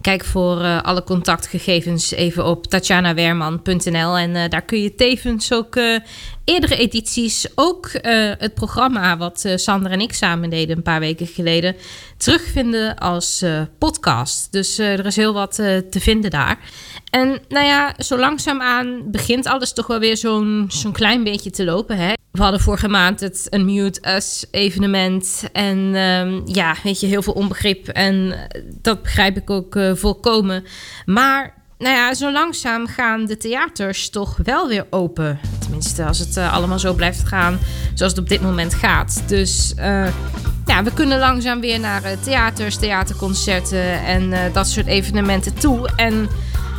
Kijk 0.06 0.24
voor 0.24 0.60
eh, 0.60 0.82
alle 0.82 1.02
contactgegevens 1.02 2.10
even 2.10 2.44
op 2.44 2.66
tatjanawerman.nl. 2.66 4.18
En 4.18 4.36
eh, 4.36 4.48
daar 4.48 4.62
kun 4.62 4.82
je 4.82 4.94
tevens 4.94 5.52
ook 5.52 5.76
eh, 5.76 5.98
eerdere 6.44 6.76
edities, 6.76 7.46
ook 7.54 7.90
het 8.38 8.54
programma 8.54 9.16
wat 9.16 9.44
Sander 9.54 9.90
en 9.90 10.00
ik 10.00 10.12
samen 10.12 10.50
deden 10.50 10.76
een 10.76 10.82
paar 10.82 11.00
weken 11.00 11.26
geleden, 11.26 11.76
terugvinden 12.16 12.96
als 12.96 13.44
podcast. 13.78 14.52
Dus 14.52 14.78
er 14.78 15.06
is 15.06 15.16
heel 15.16 15.32
wat 15.32 15.54
te 15.54 16.00
vinden 16.00 16.30
daar. 16.30 16.58
En 17.16 17.38
nou 17.48 17.66
ja, 17.66 17.94
zo 17.98 18.18
langzaamaan 18.18 19.10
begint 19.10 19.46
alles 19.46 19.72
toch 19.72 19.86
wel 19.86 19.98
weer 19.98 20.16
zo'n 20.16 20.64
zo'n 20.68 20.92
klein 20.92 21.24
beetje 21.24 21.50
te 21.50 21.64
lopen. 21.64 21.96
Hè? 21.96 22.12
We 22.32 22.42
hadden 22.42 22.60
vorige 22.60 22.88
maand 22.88 23.20
het 23.20 23.46
Unmute 23.50 24.14
Us 24.14 24.44
evenement. 24.50 25.44
En 25.52 25.94
ehm, 25.94 26.40
ja, 26.44 26.74
weet 26.82 27.00
je, 27.00 27.06
heel 27.06 27.22
veel 27.22 27.32
onbegrip. 27.32 27.88
En 27.88 28.32
eh, 28.32 28.62
dat 28.82 29.02
begrijp 29.02 29.36
ik 29.36 29.50
ook 29.50 29.76
eh, 29.76 29.94
volkomen. 29.94 30.64
Maar 31.06 31.54
nou 31.78 31.94
ja, 31.94 32.14
zo 32.14 32.32
langzaam 32.32 32.86
gaan 32.86 33.26
de 33.26 33.36
theaters 33.36 34.10
toch 34.10 34.38
wel 34.42 34.68
weer 34.68 34.86
open. 34.90 35.38
Tenminste, 35.60 36.04
als 36.04 36.18
het 36.18 36.36
eh, 36.36 36.52
allemaal 36.54 36.78
zo 36.78 36.94
blijft 36.94 37.28
gaan 37.28 37.58
zoals 37.94 38.12
het 38.12 38.20
op 38.22 38.28
dit 38.28 38.40
moment 38.40 38.74
gaat. 38.74 39.22
Dus 39.26 39.72
ja, 40.66 40.82
we 40.82 40.92
kunnen 40.94 41.18
langzaam 41.18 41.60
weer 41.60 41.80
naar 41.80 42.02
theaters, 42.20 42.76
theaterconcerten 42.76 44.04
en 44.04 44.52
dat 44.52 44.68
soort 44.68 44.86
evenementen 44.86 45.54
toe. 45.54 45.88
En 45.96 46.28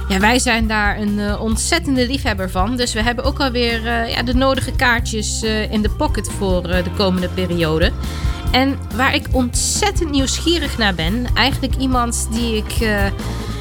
ja, 0.08 0.20
wij 0.20 0.40
zijn 0.40 0.68
daar 0.68 0.98
een 1.00 1.20
eh, 1.20 1.42
ontzettende 1.42 2.08
liefhebber 2.08 2.50
van. 2.50 2.76
Dus 2.76 2.94
we 2.94 3.04
hebben 3.04 3.24
ook 3.24 3.40
alweer 3.40 3.86
eh 3.86 4.10
ja, 4.10 4.24
de 4.24 4.34
nodige 4.34 4.72
kaartjes 4.72 5.42
eh, 5.42 5.72
in 5.72 5.82
de 5.82 5.90
pocket 5.90 6.30
voor 6.38 6.62
de 6.62 6.92
komende 6.98 7.30
periode. 7.30 7.92
En 8.52 8.80
waar 8.96 9.16
ik 9.16 9.28
ontzettend 9.32 10.10
nieuwsgierig 10.10 10.78
naar 10.78 10.94
ben, 10.94 11.26
eigenlijk 11.34 11.76
iemand 11.76 12.28
die 12.32 12.56
ik 12.56 12.80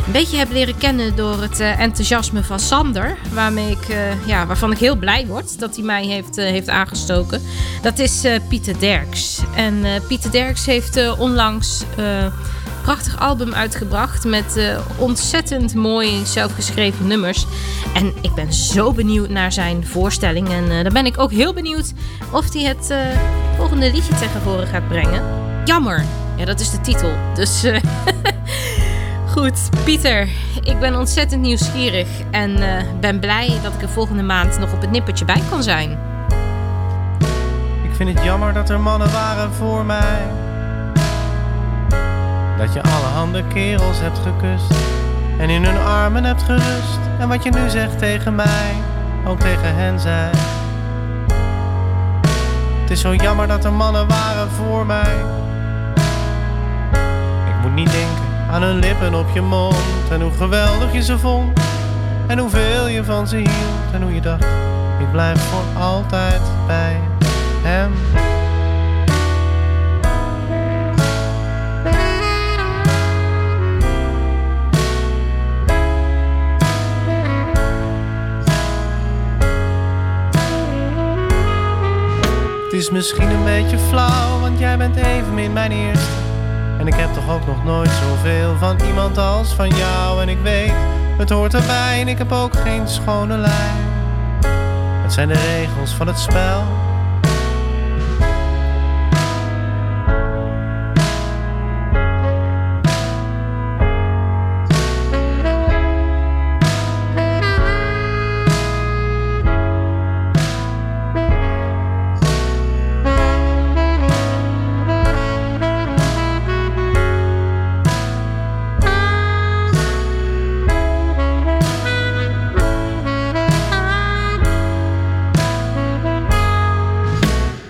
een 0.06 0.12
beetje 0.12 0.36
heb 0.36 0.52
leren 0.52 0.78
kennen 0.78 1.16
door 1.16 1.42
het 1.42 1.60
enthousiasme 1.60 2.42
van 2.42 2.60
Sander, 2.60 3.16
waarmee 3.32 3.70
ik, 3.70 3.96
ja, 4.26 4.46
waarvan 4.46 4.72
ik 4.72 4.78
heel 4.78 4.96
blij 4.96 5.26
word 5.26 5.58
dat 5.58 5.76
hij 5.76 5.84
mij 5.84 6.04
heeft, 6.04 6.36
heeft 6.36 6.68
aangestoken. 6.68 7.42
Dat 7.82 7.98
is 7.98 8.24
Pieter 8.48 8.78
Derks. 8.78 9.40
En 9.56 9.84
Pieter 10.08 10.30
Derks 10.30 10.66
heeft 10.66 11.16
onlangs 11.18 11.82
prachtig 12.86 13.20
album 13.20 13.54
uitgebracht 13.54 14.24
met 14.24 14.56
eh, 14.56 14.78
ontzettend 14.98 15.74
mooi 15.74 16.26
zelfgeschreven 16.26 17.06
nummers. 17.06 17.46
En 17.94 18.12
ik 18.20 18.34
ben 18.34 18.52
zo 18.52 18.92
benieuwd 18.92 19.28
naar 19.28 19.52
zijn 19.52 19.86
voorstelling. 19.86 20.48
En 20.48 20.70
eh, 20.70 20.82
dan 20.82 20.92
ben 20.92 21.06
ik 21.06 21.18
ook 21.18 21.30
heel 21.30 21.52
benieuwd 21.52 21.92
of 22.32 22.52
hij 22.52 22.62
het 22.62 22.90
eh, 22.90 22.98
volgende 23.56 23.92
liedje 23.92 24.14
tegen 24.14 24.40
voren 24.40 24.66
gaat 24.66 24.88
brengen. 24.88 25.22
Jammer. 25.64 26.04
Ja, 26.36 26.44
dat 26.44 26.60
is 26.60 26.70
de 26.70 26.80
titel. 26.80 27.12
Dus 27.34 27.64
goed, 29.34 29.68
Pieter. 29.84 30.28
Ik 30.62 30.78
ben 30.78 30.98
ontzettend 30.98 31.42
nieuwsgierig. 31.42 32.08
En 32.30 32.56
ben 33.00 33.20
blij 33.20 33.58
dat 33.62 33.74
ik 33.74 33.82
er 33.82 33.88
volgende 33.88 34.22
maand 34.22 34.58
nog 34.58 34.72
op 34.72 34.80
het 34.80 34.90
nippertje 34.90 35.24
bij 35.24 35.42
kan 35.50 35.62
zijn. 35.62 35.90
Ik 37.82 37.94
vind 37.94 38.14
het 38.14 38.24
jammer 38.24 38.52
dat 38.52 38.70
er 38.70 38.80
mannen 38.80 39.12
waren 39.12 39.52
voor 39.52 39.84
mij. 39.84 40.45
Dat 42.58 42.72
je 42.72 42.82
allerhande 42.82 43.44
kerels 43.46 44.00
hebt 44.00 44.18
gekust 44.18 44.74
en 45.38 45.50
in 45.50 45.64
hun 45.64 45.78
armen 45.78 46.24
hebt 46.24 46.42
gerust. 46.42 46.98
En 47.18 47.28
wat 47.28 47.42
je 47.42 47.50
nu 47.50 47.68
zegt 47.68 47.98
tegen 47.98 48.34
mij, 48.34 48.72
ook 49.26 49.40
tegen 49.40 49.74
hen 49.74 50.00
zei. 50.00 50.30
Het 52.80 52.90
is 52.90 53.00
zo 53.00 53.14
jammer 53.14 53.46
dat 53.46 53.64
er 53.64 53.72
mannen 53.72 54.08
waren 54.08 54.50
voor 54.50 54.86
mij. 54.86 55.14
Ik 57.48 57.62
moet 57.62 57.74
niet 57.74 57.90
denken 57.90 58.24
aan 58.50 58.62
hun 58.62 58.78
lippen 58.78 59.14
op 59.14 59.26
je 59.34 59.40
mond 59.40 60.10
en 60.10 60.20
hoe 60.20 60.32
geweldig 60.32 60.92
je 60.92 61.02
ze 61.02 61.18
vond. 61.18 61.60
En 62.26 62.38
hoeveel 62.38 62.86
je 62.86 63.04
van 63.04 63.26
ze 63.26 63.36
hield 63.36 63.92
en 63.92 64.02
hoe 64.02 64.14
je 64.14 64.20
dacht, 64.20 64.44
ik 64.98 65.10
blijf 65.12 65.40
voor 65.40 65.82
altijd 65.82 66.40
bij 66.66 67.00
hem. 67.62 67.92
Is 82.76 82.90
misschien 82.90 83.30
een 83.30 83.44
beetje 83.44 83.78
flauw, 83.78 84.40
want 84.40 84.58
jij 84.58 84.76
bent 84.76 84.96
evenmin 84.96 85.52
mijn 85.52 85.72
eerste. 85.72 86.12
En 86.78 86.86
ik 86.86 86.94
heb 86.94 87.14
toch 87.14 87.30
ook 87.30 87.46
nog 87.46 87.64
nooit 87.64 87.90
zoveel 87.90 88.56
van 88.58 88.80
iemand 88.86 89.18
als 89.18 89.54
van 89.54 89.68
jou. 89.68 90.22
En 90.22 90.28
ik 90.28 90.38
weet, 90.42 90.72
het 91.18 91.30
hoort 91.30 91.54
erbij 91.54 92.00
en 92.00 92.08
ik 92.08 92.18
heb 92.18 92.32
ook 92.32 92.56
geen 92.56 92.88
schone 92.88 93.36
lijn. 93.36 93.76
Het 95.02 95.12
zijn 95.12 95.28
de 95.28 95.34
regels 95.34 95.90
van 95.90 96.06
het 96.06 96.18
spel. 96.18 96.85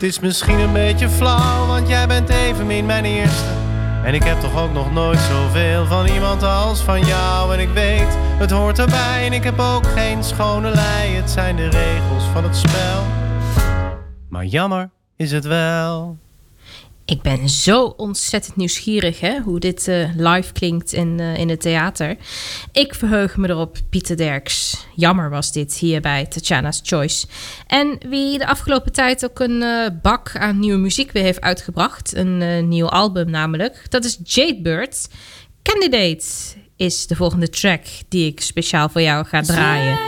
Is 0.06 0.20
misschien 0.20 0.58
een 0.58 0.72
beetje 0.72 1.08
flauw, 1.08 1.66
want 1.66 1.88
jij 1.88 2.06
bent 2.06 2.28
evenmin 2.28 2.86
mijn 2.86 3.04
eerste. 3.04 3.50
En 4.04 4.14
ik 4.14 4.22
heb 4.22 4.40
toch 4.40 4.62
ook 4.62 4.72
nog 4.72 4.92
nooit 4.92 5.18
zoveel 5.18 5.86
van 5.86 6.06
iemand 6.06 6.42
als 6.42 6.80
van 6.80 7.06
jou. 7.06 7.54
En 7.54 7.60
ik 7.60 7.68
weet, 7.68 8.16
het 8.38 8.50
hoort 8.50 8.78
erbij 8.78 9.26
en 9.26 9.32
ik 9.32 9.44
heb 9.44 9.58
ook 9.58 9.86
geen 9.86 10.24
schone 10.24 10.70
lei. 10.70 11.14
Het 11.14 11.30
zijn 11.30 11.56
de 11.56 11.68
regels 11.68 12.24
van 12.32 12.44
het 12.44 12.56
spel. 12.56 13.02
Maar 14.28 14.44
jammer 14.44 14.90
is 15.16 15.32
het 15.32 15.44
wel. 15.44 16.18
Ik 17.06 17.22
ben 17.22 17.48
zo 17.48 17.84
ontzettend 17.84 18.56
nieuwsgierig 18.56 19.20
hè, 19.20 19.40
hoe 19.40 19.60
dit 19.60 19.88
eh, 19.88 20.08
live 20.16 20.52
klinkt 20.52 20.92
in, 20.92 21.20
eh, 21.20 21.36
in 21.36 21.48
het 21.48 21.60
theater. 21.60 22.16
Ik 22.72 22.94
verheug 22.94 23.36
me 23.36 23.48
erop, 23.48 23.76
Pieter 23.90 24.16
Derks. 24.16 24.86
Jammer 24.94 25.30
was 25.30 25.52
dit 25.52 25.74
hier 25.74 26.00
bij 26.00 26.26
Tatjana's 26.26 26.80
Choice. 26.82 27.26
En 27.66 27.98
wie 28.08 28.38
de 28.38 28.46
afgelopen 28.46 28.92
tijd 28.92 29.24
ook 29.24 29.38
een 29.38 29.62
eh, 29.62 29.86
bak 30.02 30.36
aan 30.36 30.58
nieuwe 30.58 30.78
muziek 30.78 31.12
weer 31.12 31.22
heeft 31.22 31.40
uitgebracht. 31.40 32.14
Een 32.16 32.68
nieuw 32.68 32.88
album 32.88 33.30
namelijk. 33.30 33.90
Dat 33.90 34.04
is 34.04 34.18
Jadebird. 34.24 35.08
Candidate 35.62 36.24
is 36.76 37.06
de 37.06 37.16
volgende 37.16 37.48
track 37.48 37.84
die 38.08 38.26
ik 38.26 38.40
speciaal 38.40 38.88
voor 38.88 39.02
jou 39.02 39.26
ga 39.26 39.42
draaien. 39.42 39.98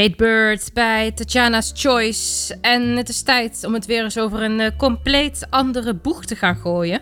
Jadebird 0.00 0.70
bij 0.74 1.12
Tatjana's 1.12 1.72
Choice. 1.74 2.56
En 2.60 2.96
het 2.96 3.08
is 3.08 3.22
tijd 3.22 3.64
om 3.64 3.74
het 3.74 3.86
weer 3.86 4.02
eens 4.02 4.18
over 4.18 4.42
een 4.42 4.60
eh, 4.60 4.76
compleet 4.76 5.46
andere 5.50 5.94
boeg 5.94 6.24
te 6.24 6.36
gaan 6.36 6.56
gooien. 6.56 7.00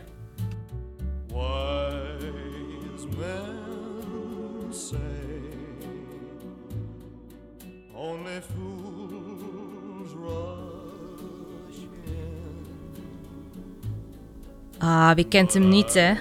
Ah, 14.78 15.14
wie 15.14 15.28
kent 15.28 15.54
hem 15.54 15.68
niet, 15.68 15.94
hè? 15.94 16.14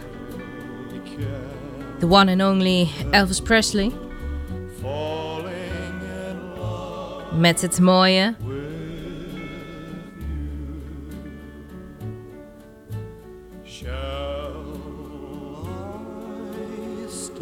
The 2.00 2.10
one 2.10 2.32
and 2.32 2.42
only 2.42 2.88
Elvis 3.12 3.42
Presley. 3.42 4.07
Met 7.38 7.62
het 7.62 7.80
mooie. 7.80 8.36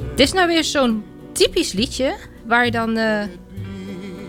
Het 0.10 0.20
is 0.20 0.34
nou 0.34 0.48
weer 0.48 0.64
zo'n 0.64 1.04
typisch 1.32 1.72
liedje 1.72 2.16
waar 2.46 2.66
je 2.66 2.72
dan, 2.72 2.98
eh, 2.98 3.24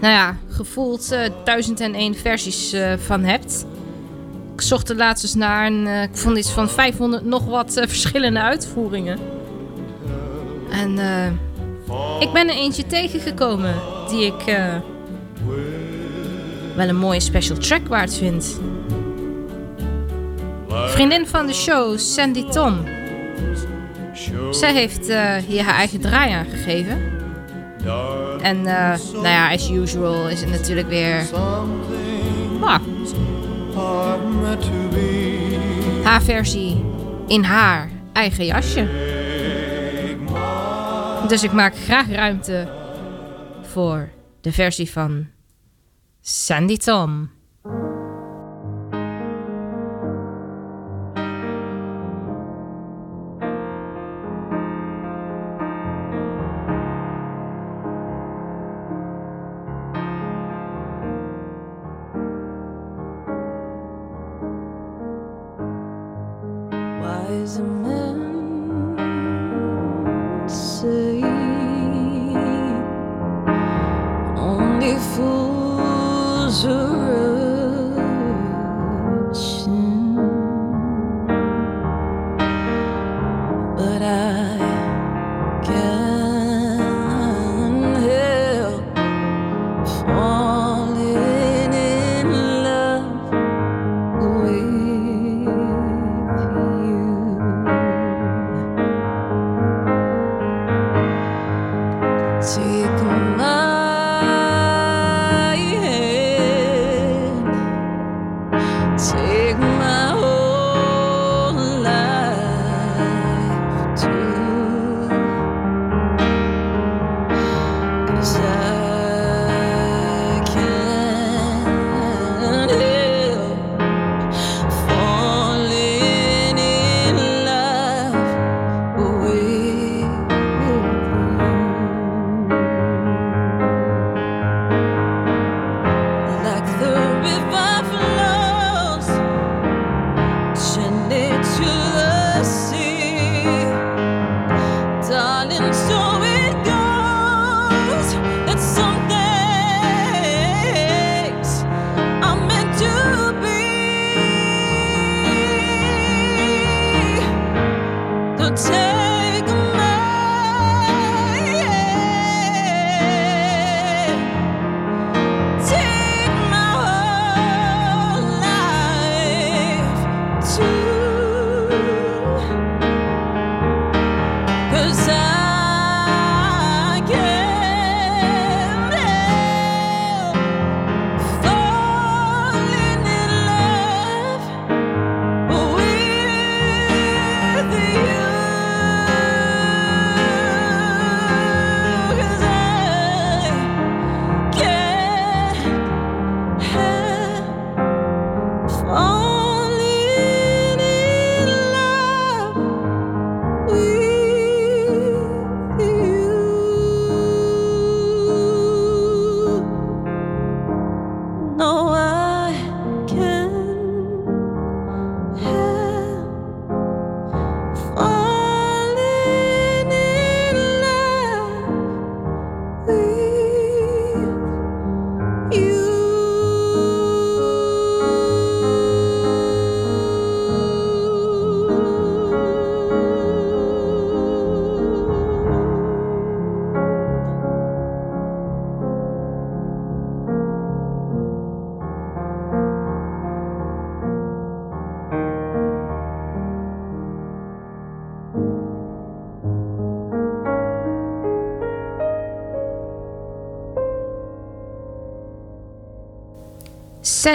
nou 0.00 0.14
ja, 0.14 0.36
gevoeld 0.48 1.12
eh 1.12 1.20
1001 1.44 2.14
versies 2.14 2.72
eh, 2.72 2.92
van 2.98 3.24
hebt. 3.24 3.66
Ik 4.54 4.60
zocht 4.60 4.88
er 4.88 4.96
laatst 4.96 5.24
eens 5.24 5.34
naar 5.34 5.66
en 5.66 5.86
ik 5.86 6.16
vond 6.16 6.38
iets 6.38 6.50
van 6.50 6.68
500 6.68 7.24
nog 7.24 7.44
wat 7.44 7.72
verschillende 7.72 8.40
uitvoeringen. 8.40 9.18
En 10.70 10.90
ik 12.20 12.32
ben 12.32 12.48
er 12.48 12.54
eentje 12.54 12.86
tegengekomen 12.86 13.74
die 14.08 14.26
ik 14.26 14.44
wel 16.76 16.88
een 16.88 16.96
mooie 16.96 17.20
special 17.20 17.56
track 17.56 17.88
waard 17.88 18.14
vind. 18.14 18.60
Vriendin 20.68 21.26
van 21.26 21.46
de 21.46 21.54
show, 21.54 21.98
Sandy 21.98 22.44
Tom. 22.44 22.84
Zij 24.50 24.72
heeft 24.72 25.08
eh, 25.08 25.34
hier 25.34 25.62
haar 25.62 25.74
eigen 25.74 26.00
draai 26.00 26.32
aan 26.32 26.46
gegeven. 26.46 27.14
En 28.42 28.66
eh, 28.66 28.98
nou 29.12 29.28
ja, 29.28 29.52
as 29.52 29.70
usual 29.70 30.28
is 30.28 30.40
het 30.40 30.50
natuurlijk 30.50 30.88
weer... 30.88 31.26
Ah, 32.60 32.80
haar 36.02 36.22
versie 36.22 36.84
in 37.26 37.42
haar 37.42 37.90
eigen 38.12 38.44
jasje. 38.44 38.86
Dus 41.28 41.42
ik 41.42 41.52
maak 41.52 41.76
graag 41.76 42.10
ruimte 42.10 42.68
voor 43.62 44.08
de 44.40 44.52
versie 44.52 44.90
van 44.90 45.26
Tom. 46.76 46.80
Wise 47.06 47.35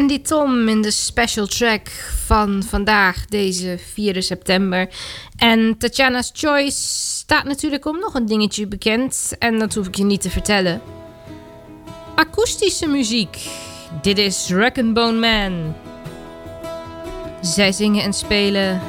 Sandy 0.02 0.22
Tom 0.22 0.68
in 0.68 0.82
de 0.82 0.92
special 0.92 1.46
track 1.46 1.90
van 2.26 2.64
vandaag, 2.64 3.26
deze 3.26 3.80
4 3.94 4.24
september. 4.24 4.90
En 5.38 5.78
Tatjana's 5.78 6.32
Choice 6.34 6.78
staat 7.18 7.44
natuurlijk 7.44 7.86
om 7.86 8.00
nog 8.00 8.14
een 8.14 8.26
dingetje 8.26 8.68
bekend. 8.68 9.32
En 9.40 9.60
dat 9.60 9.74
hoef 9.74 9.88
ik 9.88 9.96
je 9.96 10.04
niet 10.04 10.22
te 10.22 10.30
vertellen. 10.30 10.82
Akoestische 12.16 12.88
muziek. 12.88 13.38
Dit 14.02 14.18
is 14.18 14.50
Wreck 14.50 14.78
and 14.78 14.94
Bone 14.94 15.20
Man. 15.20 15.76
Zij 17.42 17.72
zingen 17.72 18.04
en 18.04 18.14
spelen 18.14 18.82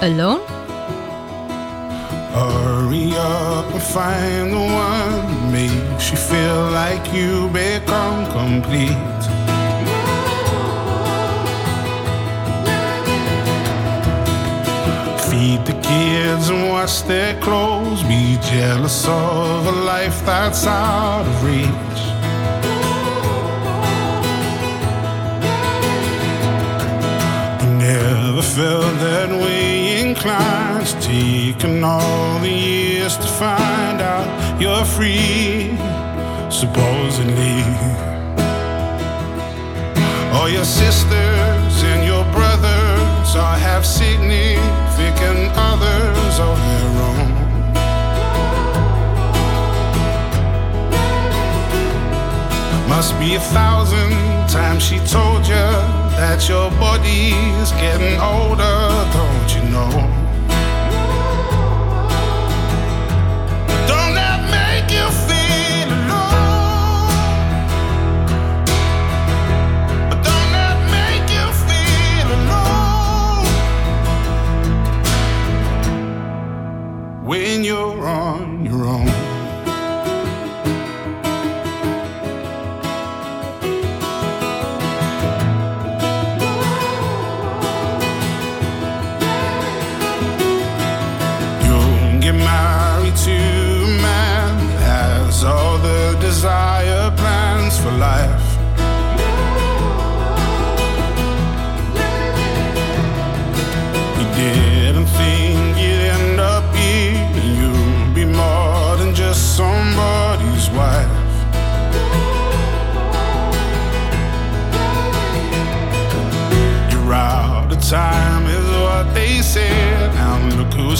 Alone. 0.00 0.40
Hurry 2.32 3.12
up 3.12 3.72
and 3.72 3.82
find 3.82 4.54
one 4.54 5.50
makes 5.50 6.10
you 6.10 6.16
feel 6.16 6.70
like 6.70 7.16
you 7.16 7.50
become 7.50 8.26
complete. 8.32 9.17
Feed 15.48 15.64
the 15.64 15.80
kids 15.80 16.50
and 16.50 16.68
wash 16.68 17.00
their 17.02 17.32
clothes. 17.40 18.02
Be 18.02 18.36
jealous 18.52 19.06
of 19.06 19.66
a 19.66 19.72
life 19.92 20.22
that's 20.26 20.66
out 20.66 21.24
of 21.24 21.42
reach. 21.42 22.00
You 27.62 27.70
never 27.78 28.42
felt 28.42 28.94
that 29.06 29.30
way 29.30 30.06
inclined. 30.06 30.82
It's 30.82 30.92
taken 31.06 31.82
all 31.82 32.38
the 32.40 32.50
years 32.50 33.16
to 33.16 33.26
find 33.26 34.02
out 34.02 34.28
you're 34.60 34.84
free, 34.84 35.78
supposedly. 36.50 37.64
All 40.34 40.50
your 40.50 40.66
sisters 40.66 41.74
and 41.90 42.04
your 42.06 42.24
brothers 42.34 42.67
all 43.38 43.56
have 43.56 43.86
significant 43.86 45.50
others 45.54 46.34
of 46.40 46.56
their 46.66 46.90
own. 47.08 47.30
Must 52.88 53.18
be 53.20 53.36
a 53.36 53.40
thousand 53.40 54.10
times 54.48 54.82
she 54.82 54.98
told 55.00 55.46
you 55.46 55.68
that 56.18 56.48
your 56.48 56.70
body's 56.72 57.70
getting 57.72 58.18
older, 58.20 58.78
don't 59.14 59.48
you 59.54 59.62
know? 59.70 60.07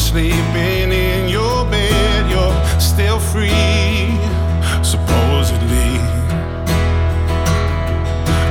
Sleeping 0.09 0.91
in 0.91 1.29
your 1.29 1.67
bed. 1.67 2.31
You're 2.31 2.81
still 2.81 3.21
free, 3.21 4.09
supposedly. 4.83 6.01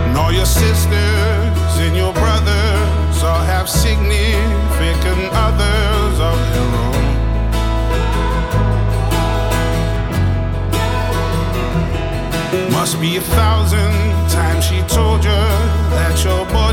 And 0.05 0.15
all 0.15 0.31
your 0.31 0.45
sisters 0.45 1.73
and 1.85 1.95
your 1.95 2.13
brothers 2.13 3.23
all 3.23 3.43
have 3.53 3.67
significant 3.67 5.23
others 5.47 6.15
of 6.29 6.37
their 6.51 6.69
own. 6.85 6.97
Must 12.71 12.99
be 13.01 13.17
a 13.17 13.21
thousand 13.21 13.93
times 14.29 14.63
she 14.63 14.79
told 14.83 15.23
you 15.23 15.41
that 15.95 16.23
your 16.23 16.45
body's 16.45 16.66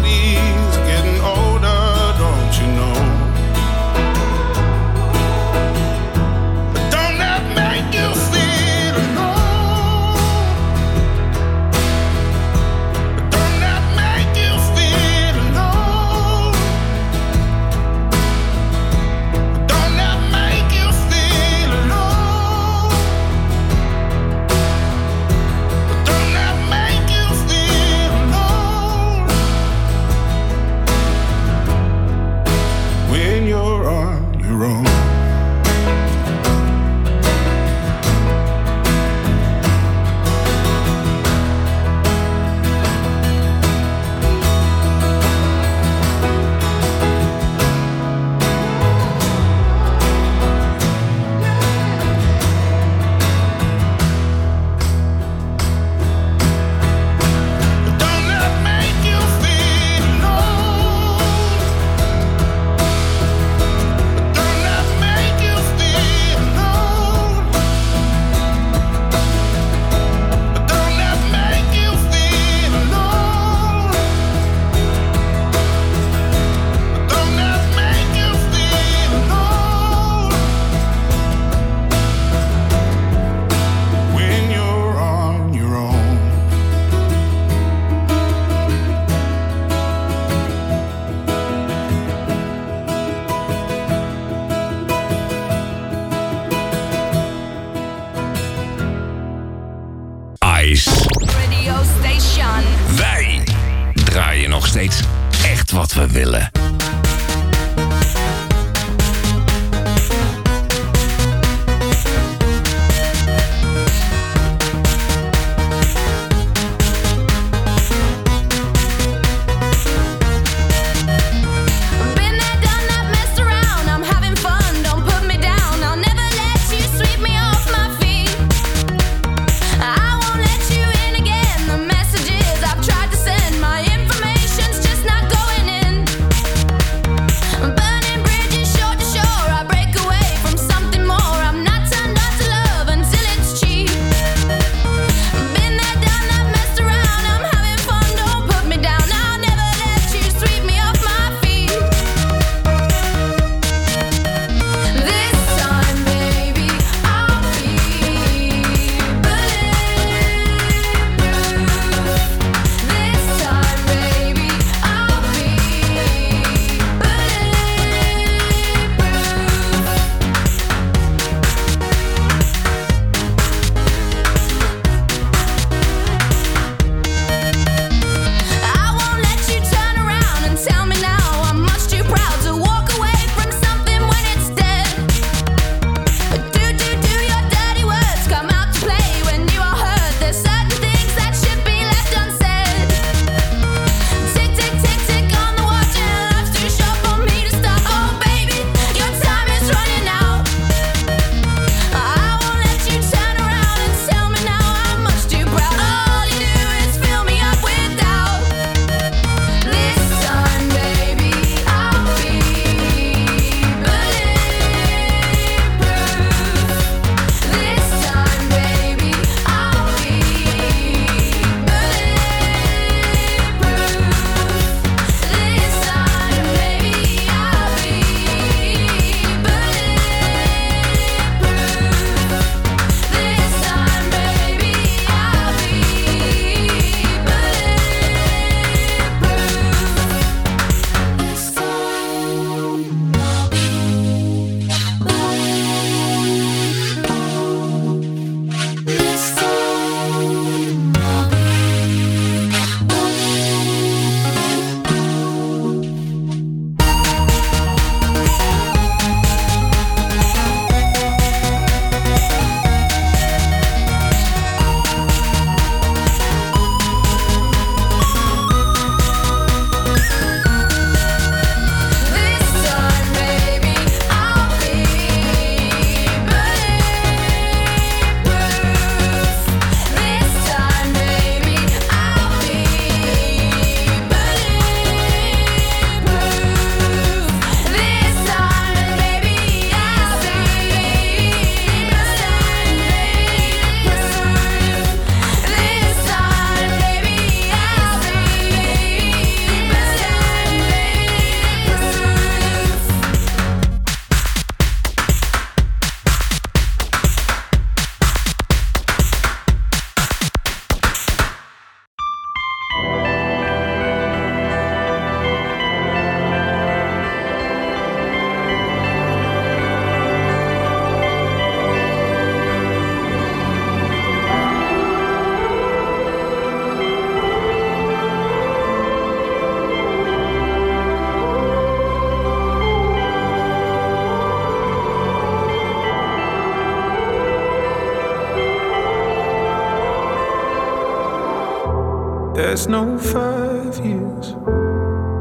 There's 342.34 342.66
no 342.66 342.98
five 342.98 343.78
years, 343.86 344.34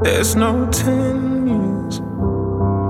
there's 0.03 0.35
no 0.35 0.67
ten 0.71 1.47
years, 1.47 1.99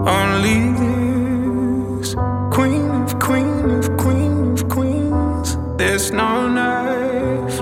only 0.08 0.72
this. 0.80 2.16
Queen 2.50 2.90
of 2.90 3.20
queen 3.20 3.70
of 3.72 3.98
queen 3.98 4.54
of 4.54 4.70
queens. 4.70 5.58
There's 5.78 6.12
no 6.12 6.48
knife, 6.48 7.60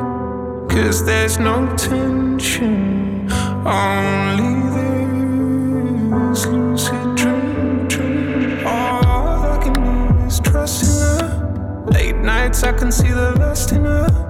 cause 0.69 1.03
there's 1.03 1.39
no 1.39 1.65
tension, 1.77 3.27
only 3.65 4.69
this 6.29 6.45
lucid 6.45 7.15
dream. 7.15 7.87
dream. 7.87 8.67
All 8.67 9.43
I 9.53 9.59
can 9.63 9.73
do 9.73 10.25
is 10.25 10.39
trust 10.39 10.83
in 10.83 10.89
her. 11.01 11.87
Late 11.91 12.17
nights, 12.17 12.63
I 12.63 12.71
can 12.73 12.91
see 12.91 13.09
the 13.09 13.31
lust 13.39 13.71
in 13.71 13.85
her. 13.85 14.20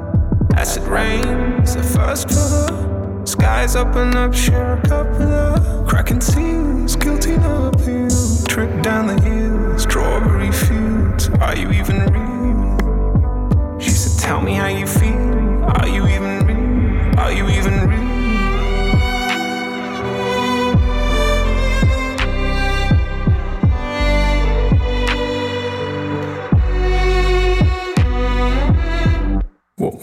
Acid 0.62 0.84
rain 0.84 1.26
rains, 1.26 1.76
the 1.76 1.82
first 1.82 2.30
her. 2.30 3.26
Skies 3.26 3.76
open 3.76 4.16
up, 4.16 4.32
share 4.32 4.74
a 4.74 4.82
cup 4.88 5.08
with 5.10 5.22
her. 5.22 5.86
Cracking 5.88 6.22
seals, 6.22 6.96
guilty 6.96 7.36
no 7.38 7.72
appeal. 7.74 8.46
Trip 8.46 8.84
down 8.84 9.08
the 9.08 9.20
hill, 9.22 9.80
strawberry 9.80 10.52
fields. 10.52 11.30
Are 11.42 11.58
you 11.58 11.72
even 11.72 11.98
real? 12.14 13.80
She 13.80 13.90
said, 13.90 14.22
Tell 14.22 14.40
me 14.40 14.54
how 14.54 14.68
you 14.68 14.86
feel. 14.86 15.64
Are 15.64 15.88
you 15.88 16.06
even 16.06 16.46
real? 16.46 17.20
Are 17.20 17.32
you 17.32 17.50
even 17.50 17.81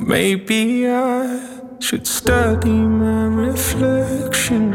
maybe 0.09 0.89
I 0.89 1.39
should 1.81 2.07
study 2.07 2.71
my 2.71 3.27
reflection. 3.27 4.71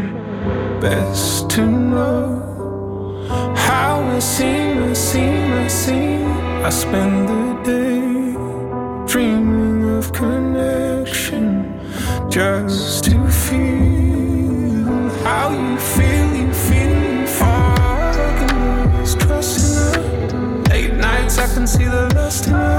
Best 0.79 1.49
to 1.51 1.65
know 1.65 3.55
how 3.55 4.03
I 4.03 4.19
seem, 4.19 4.83
I 4.83 4.93
seem, 4.93 5.51
I 5.53 5.67
seem. 5.67 6.27
I 6.63 6.69
spend 6.69 7.27
the 7.29 7.63
day 7.65 8.35
dreaming 9.11 9.97
of 9.97 10.13
connection 10.13 11.79
just 12.29 13.05
to 13.05 13.27
feel 13.29 15.09
how 15.25 15.49
you 15.49 15.77
feel, 15.79 16.35
you 16.41 16.53
feel, 16.67 16.93
you 17.17 17.27
feel. 17.27 17.73
Late 20.69 20.93
nights, 20.93 21.39
I 21.39 21.47
can 21.53 21.65
see 21.65 21.85
the 21.85 22.11
lust 22.15 22.47
in. 22.47 22.72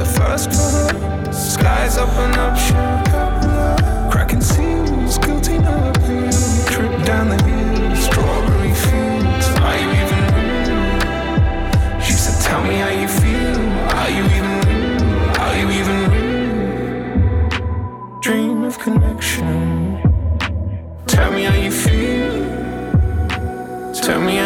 The 0.00 0.06
first 0.06 0.48
her. 0.54 1.30
Skies 1.30 1.98
open 1.98 2.32
up, 2.40 2.56
a 2.56 3.10
her. 3.44 4.08
Cracking 4.10 4.40
seals, 4.40 5.18
guilty 5.18 5.58
no 5.58 5.90
appeal. 5.90 6.32
Trip 6.72 7.04
down 7.04 7.28
the 7.28 7.36
hill, 7.44 7.96
strawberry 7.96 8.72
fields. 8.72 9.46
Are 9.60 9.76
you 9.76 9.88
even 10.00 10.22
real? 10.36 12.00
She 12.00 12.14
said, 12.14 12.40
Tell 12.42 12.62
me 12.64 12.76
how 12.76 12.88
you 12.88 13.08
feel. 13.08 13.60
Are 14.00 14.10
you 14.16 14.24
even 14.36 14.56
real? 14.68 15.04
Are 15.44 15.56
you 15.60 15.68
even 15.80 15.98
real? 16.12 17.50
Dream 18.22 18.64
of 18.64 18.78
connection. 18.78 20.00
Tell 21.08 21.30
me 21.30 21.42
how 21.42 21.56
you 21.56 21.70
feel. 21.70 22.40
Tell 23.92 24.20
me 24.22 24.36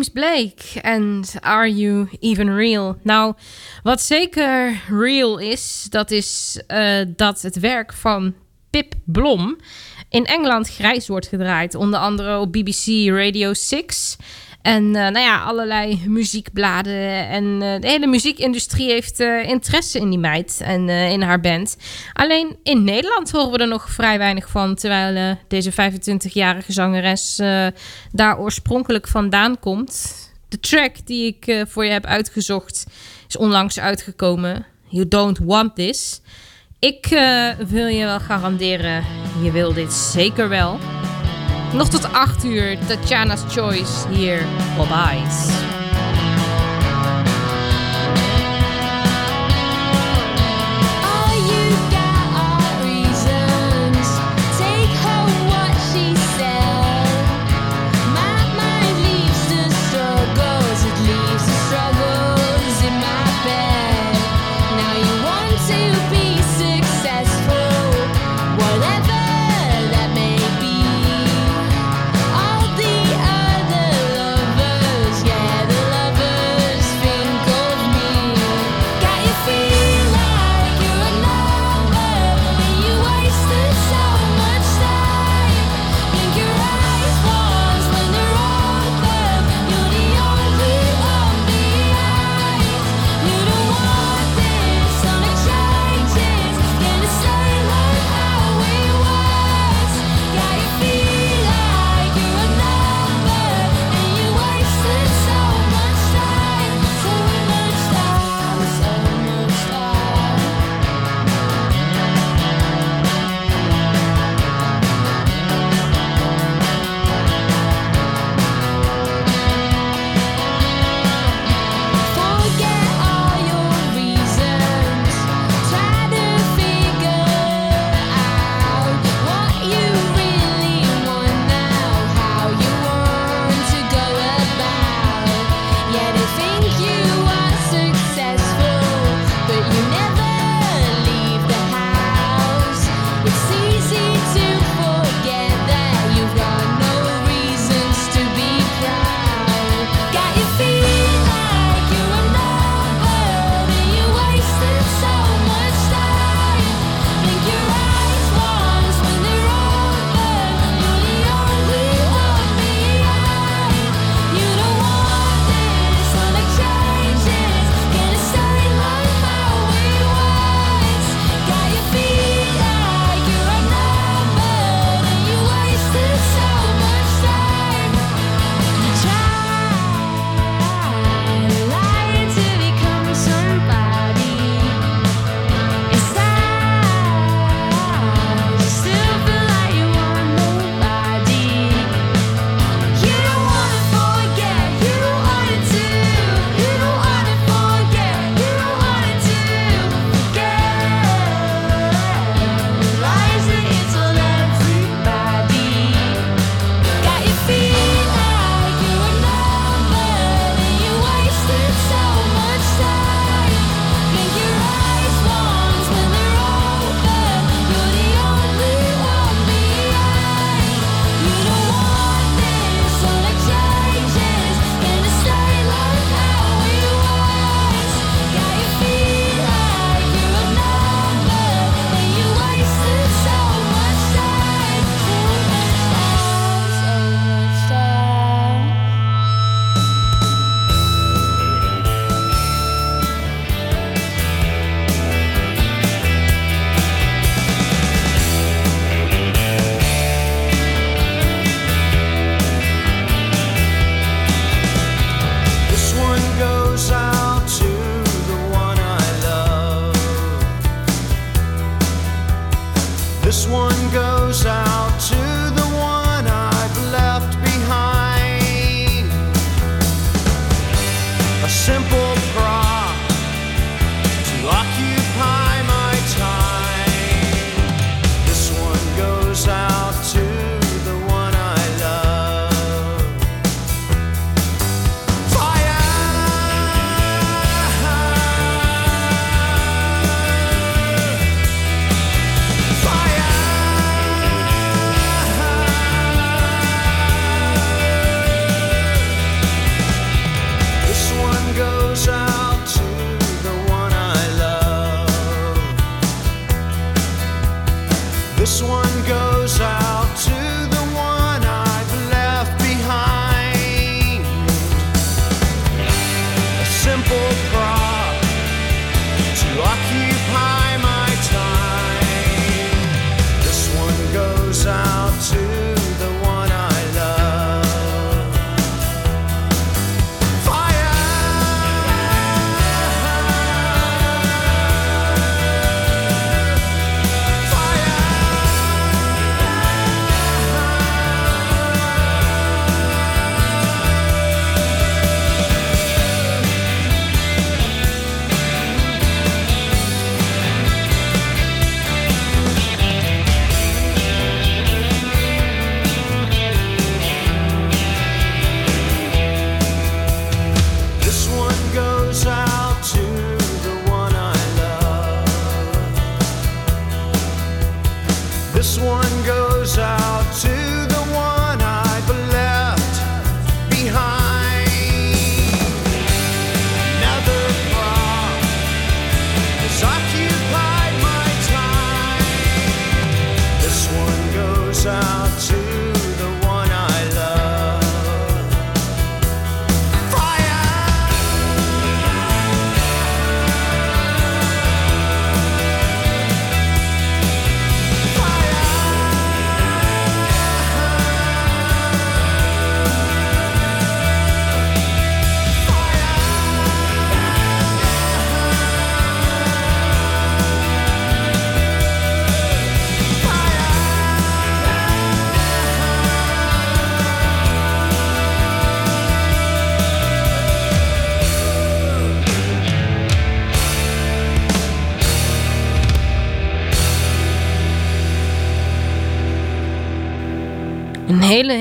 James 0.00 0.12
Blake 0.12 0.80
en 0.80 1.24
Are 1.40 1.74
You 1.74 2.08
Even 2.20 2.56
Real? 2.56 2.96
Nou, 3.02 3.34
wat 3.82 4.00
zeker 4.00 4.80
real 4.88 5.38
is, 5.38 5.86
dat 5.90 6.10
is 6.10 6.60
eh, 6.66 7.00
dat 7.16 7.42
het 7.42 7.58
werk 7.58 7.92
van 7.92 8.34
Pip 8.70 8.94
Blom 9.04 9.56
in 10.08 10.26
Engeland 10.26 10.68
grijs 10.68 11.08
wordt 11.08 11.26
gedraaid. 11.26 11.74
Onder 11.74 12.00
andere 12.00 12.38
op 12.38 12.52
BBC 12.52 13.08
Radio 13.08 13.54
6. 13.54 14.16
En 14.62 14.84
eh, 14.84 15.02
nou 15.02 15.18
ja, 15.18 15.42
allerlei 15.42 16.02
muziekbladen. 16.06 17.28
En 17.28 17.62
eh, 17.62 17.80
de 17.80 17.88
hele 17.88 18.06
muziekindustrie 18.06 18.90
heeft 18.90 19.20
eh, 19.20 19.48
interesse 19.48 19.98
in 19.98 20.10
die 20.10 20.18
meid 20.18 20.60
en 20.64 20.88
in 20.88 21.22
haar 21.22 21.40
band. 21.40 21.76
Alleen 22.12 22.56
in 22.62 22.84
Nederland 22.84 23.30
horen 23.30 23.50
we 23.50 23.58
er 23.58 23.68
nog 23.68 23.90
vrij 23.90 24.18
weinig 24.18 24.48
van. 24.48 24.74
Terwijl 24.74 25.36
deze 25.48 25.72
25-jarige 25.72 26.72
zangeres 26.72 27.36
daar 28.12 28.38
oorspronkelijk 28.38 29.08
vandaan 29.08 29.58
komt. 29.58 30.14
De 30.48 30.60
track 30.60 31.06
die 31.06 31.26
ik 31.26 31.64
voor 31.68 31.84
je 31.84 31.90
heb 31.90 32.06
uitgezocht 32.06 32.86
is 33.28 33.36
onlangs 33.36 33.80
uitgekomen. 33.80 34.66
You 34.88 35.08
Don't 35.08 35.38
Want 35.38 35.74
This. 35.74 36.20
Ik 36.78 37.06
wil 37.68 37.86
je 37.86 38.04
wel 38.04 38.20
garanderen, 38.20 39.04
je 39.42 39.50
wil 39.50 39.72
dit 39.72 39.92
zeker 39.92 40.48
wel. 40.48 40.78
Nog 41.72 41.88
tot 41.88 42.12
8 42.12 42.44
uur, 42.44 42.78
Tatjana's 42.86 43.42
Choice 43.48 44.08
hier 44.08 44.44
op 44.78 44.88
Ice. 44.88 45.79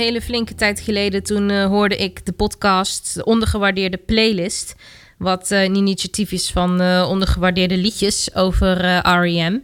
Hele, 0.10 0.22
flinke 0.22 0.56
tijd 0.56 0.80
geleden 0.80 1.24
toen 1.24 1.50
eh, 1.50 1.66
hoorde 1.66 1.96
ik 1.96 2.26
de 2.26 2.32
podcast 2.32 3.16
de 3.16 3.26
Ondergewaardeerde 3.26 3.98
Playlist. 3.98 4.76
Wat 5.18 5.52
eh, 5.52 5.64
een 5.64 5.76
initiatief 5.76 6.32
is 6.32 6.52
van 6.52 6.82
eh, 6.82 7.08
ondergewaardeerde 7.10 7.78
liedjes 7.78 8.36
over 8.36 8.98
R.E.M. 9.08 9.60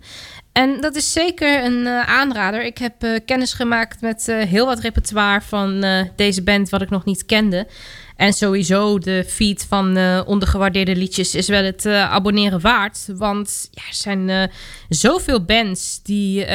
En 0.51 0.81
dat 0.81 0.95
is 0.95 1.11
zeker 1.11 1.63
een 1.63 1.87
aanrader. 1.87 2.63
Ik 2.63 2.77
heb 2.77 3.21
kennis 3.25 3.53
gemaakt 3.53 4.01
met 4.01 4.25
heel 4.25 4.65
wat 4.65 4.79
repertoire 4.79 5.41
van 5.41 5.85
deze 6.15 6.43
band 6.43 6.69
wat 6.69 6.81
ik 6.81 6.89
nog 6.89 7.05
niet 7.05 7.25
kende. 7.25 7.67
En 8.15 8.33
sowieso 8.33 8.99
de 8.99 9.25
feed 9.27 9.65
van 9.69 9.97
ondergewaardeerde 10.25 10.95
liedjes 10.95 11.35
is 11.35 11.47
wel 11.47 11.63
het 11.63 11.85
abonneren 11.85 12.61
waard. 12.61 13.07
Want 13.15 13.67
ja, 13.71 13.81
er 13.81 13.95
zijn 13.95 14.51
zoveel 14.89 15.45
bands 15.45 15.99
die, 16.03 16.45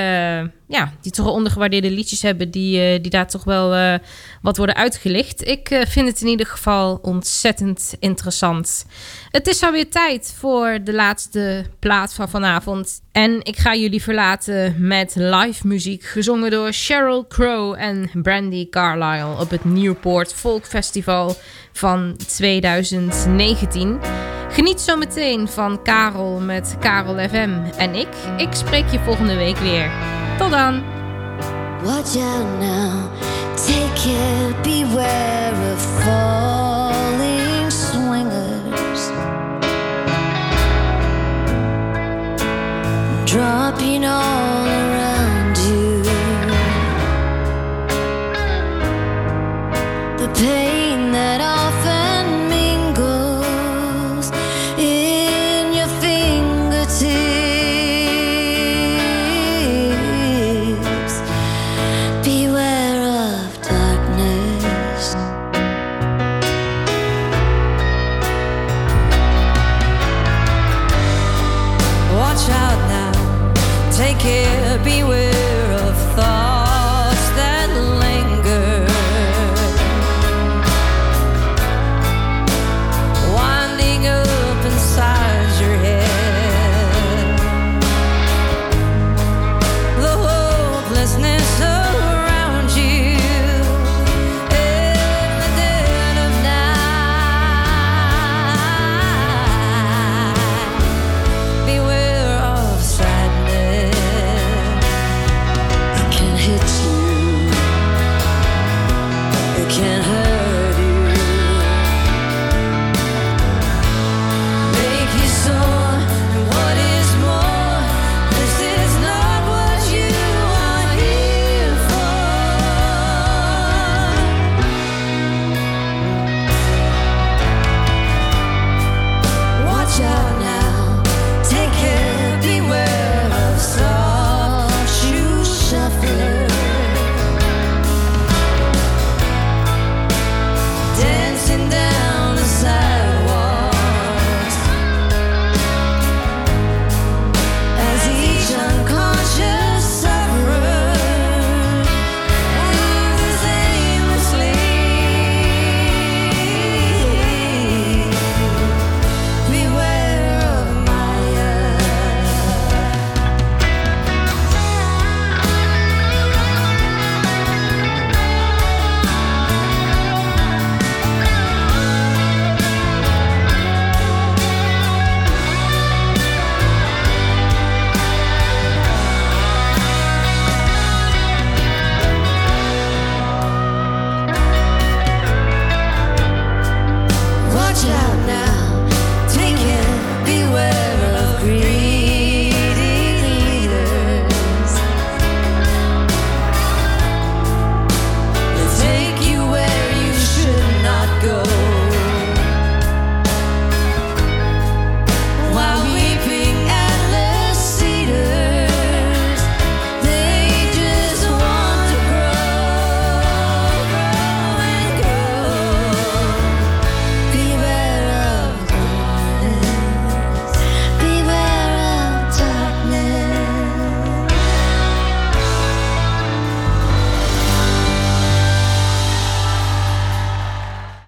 ja, 0.71 0.93
die 1.01 1.12
toch 1.12 1.27
ondergewaardeerde 1.27 1.91
liedjes 1.91 2.23
hebben... 2.23 2.51
die, 2.51 2.81
eh, 2.81 3.03
die 3.03 3.11
daar 3.11 3.29
toch 3.29 3.45
wel 3.45 3.75
eh, 3.75 3.95
wat 4.43 4.57
worden 4.57 4.75
uitgelicht. 4.75 5.47
Ik 5.49 5.71
eh, 5.71 5.87
vind 5.87 6.09
het 6.09 6.21
in 6.21 6.29
ieder 6.29 6.47
geval 6.47 6.99
ontzettend 7.03 7.95
interessant. 7.99 8.87
Het 9.31 9.47
is 9.47 9.62
alweer 9.62 9.91
tijd 9.91 10.35
voor 10.39 10.79
de 10.85 10.93
laatste 10.93 11.64
plaat 11.79 12.14
van 12.14 12.29
vanavond. 12.29 13.01
En 13.12 13.39
ik 13.43 13.57
ga 13.57 13.75
jullie 13.75 14.03
verlaten 14.03 14.75
met 14.79 15.14
live 15.16 15.66
muziek... 15.66 16.05
gezongen 16.05 16.51
door 16.51 16.73
Sheryl 16.73 17.27
Crow 17.27 17.75
en 17.79 18.11
Brandy 18.12 18.68
Carlisle... 18.68 19.41
op 19.41 19.51
het 19.51 19.64
Newport 19.64 20.35
Folk 20.35 20.66
Festival 20.66 21.37
van 21.73 22.16
2019... 22.27 23.99
Geniet 24.53 24.81
zo 24.81 24.97
meteen 24.97 25.49
van 25.49 25.83
Karel 25.83 26.41
met 26.41 26.77
Karel 26.81 27.29
FM. 27.29 27.51
En 27.77 27.95
ik, 27.95 28.09
ik 28.37 28.53
spreek 28.53 28.89
je 28.89 28.99
volgende 28.99 29.37
week 29.37 29.57
weer. 29.57 30.20
Voran! 30.41 30.82
Watch 31.84 32.16
out 32.16 32.49
now, 32.59 33.12
take 33.57 33.95
care. 33.95 34.51
beware 34.62 35.55
of 35.72 35.80
falling 36.03 37.70
swingers. 37.70 39.03
Dropping 43.30 44.05
all 44.05 44.66
around 44.66 45.57
you. 45.68 46.03
The 50.20 50.28
pain 50.34 51.12
that 51.12 51.41
all 51.41 51.70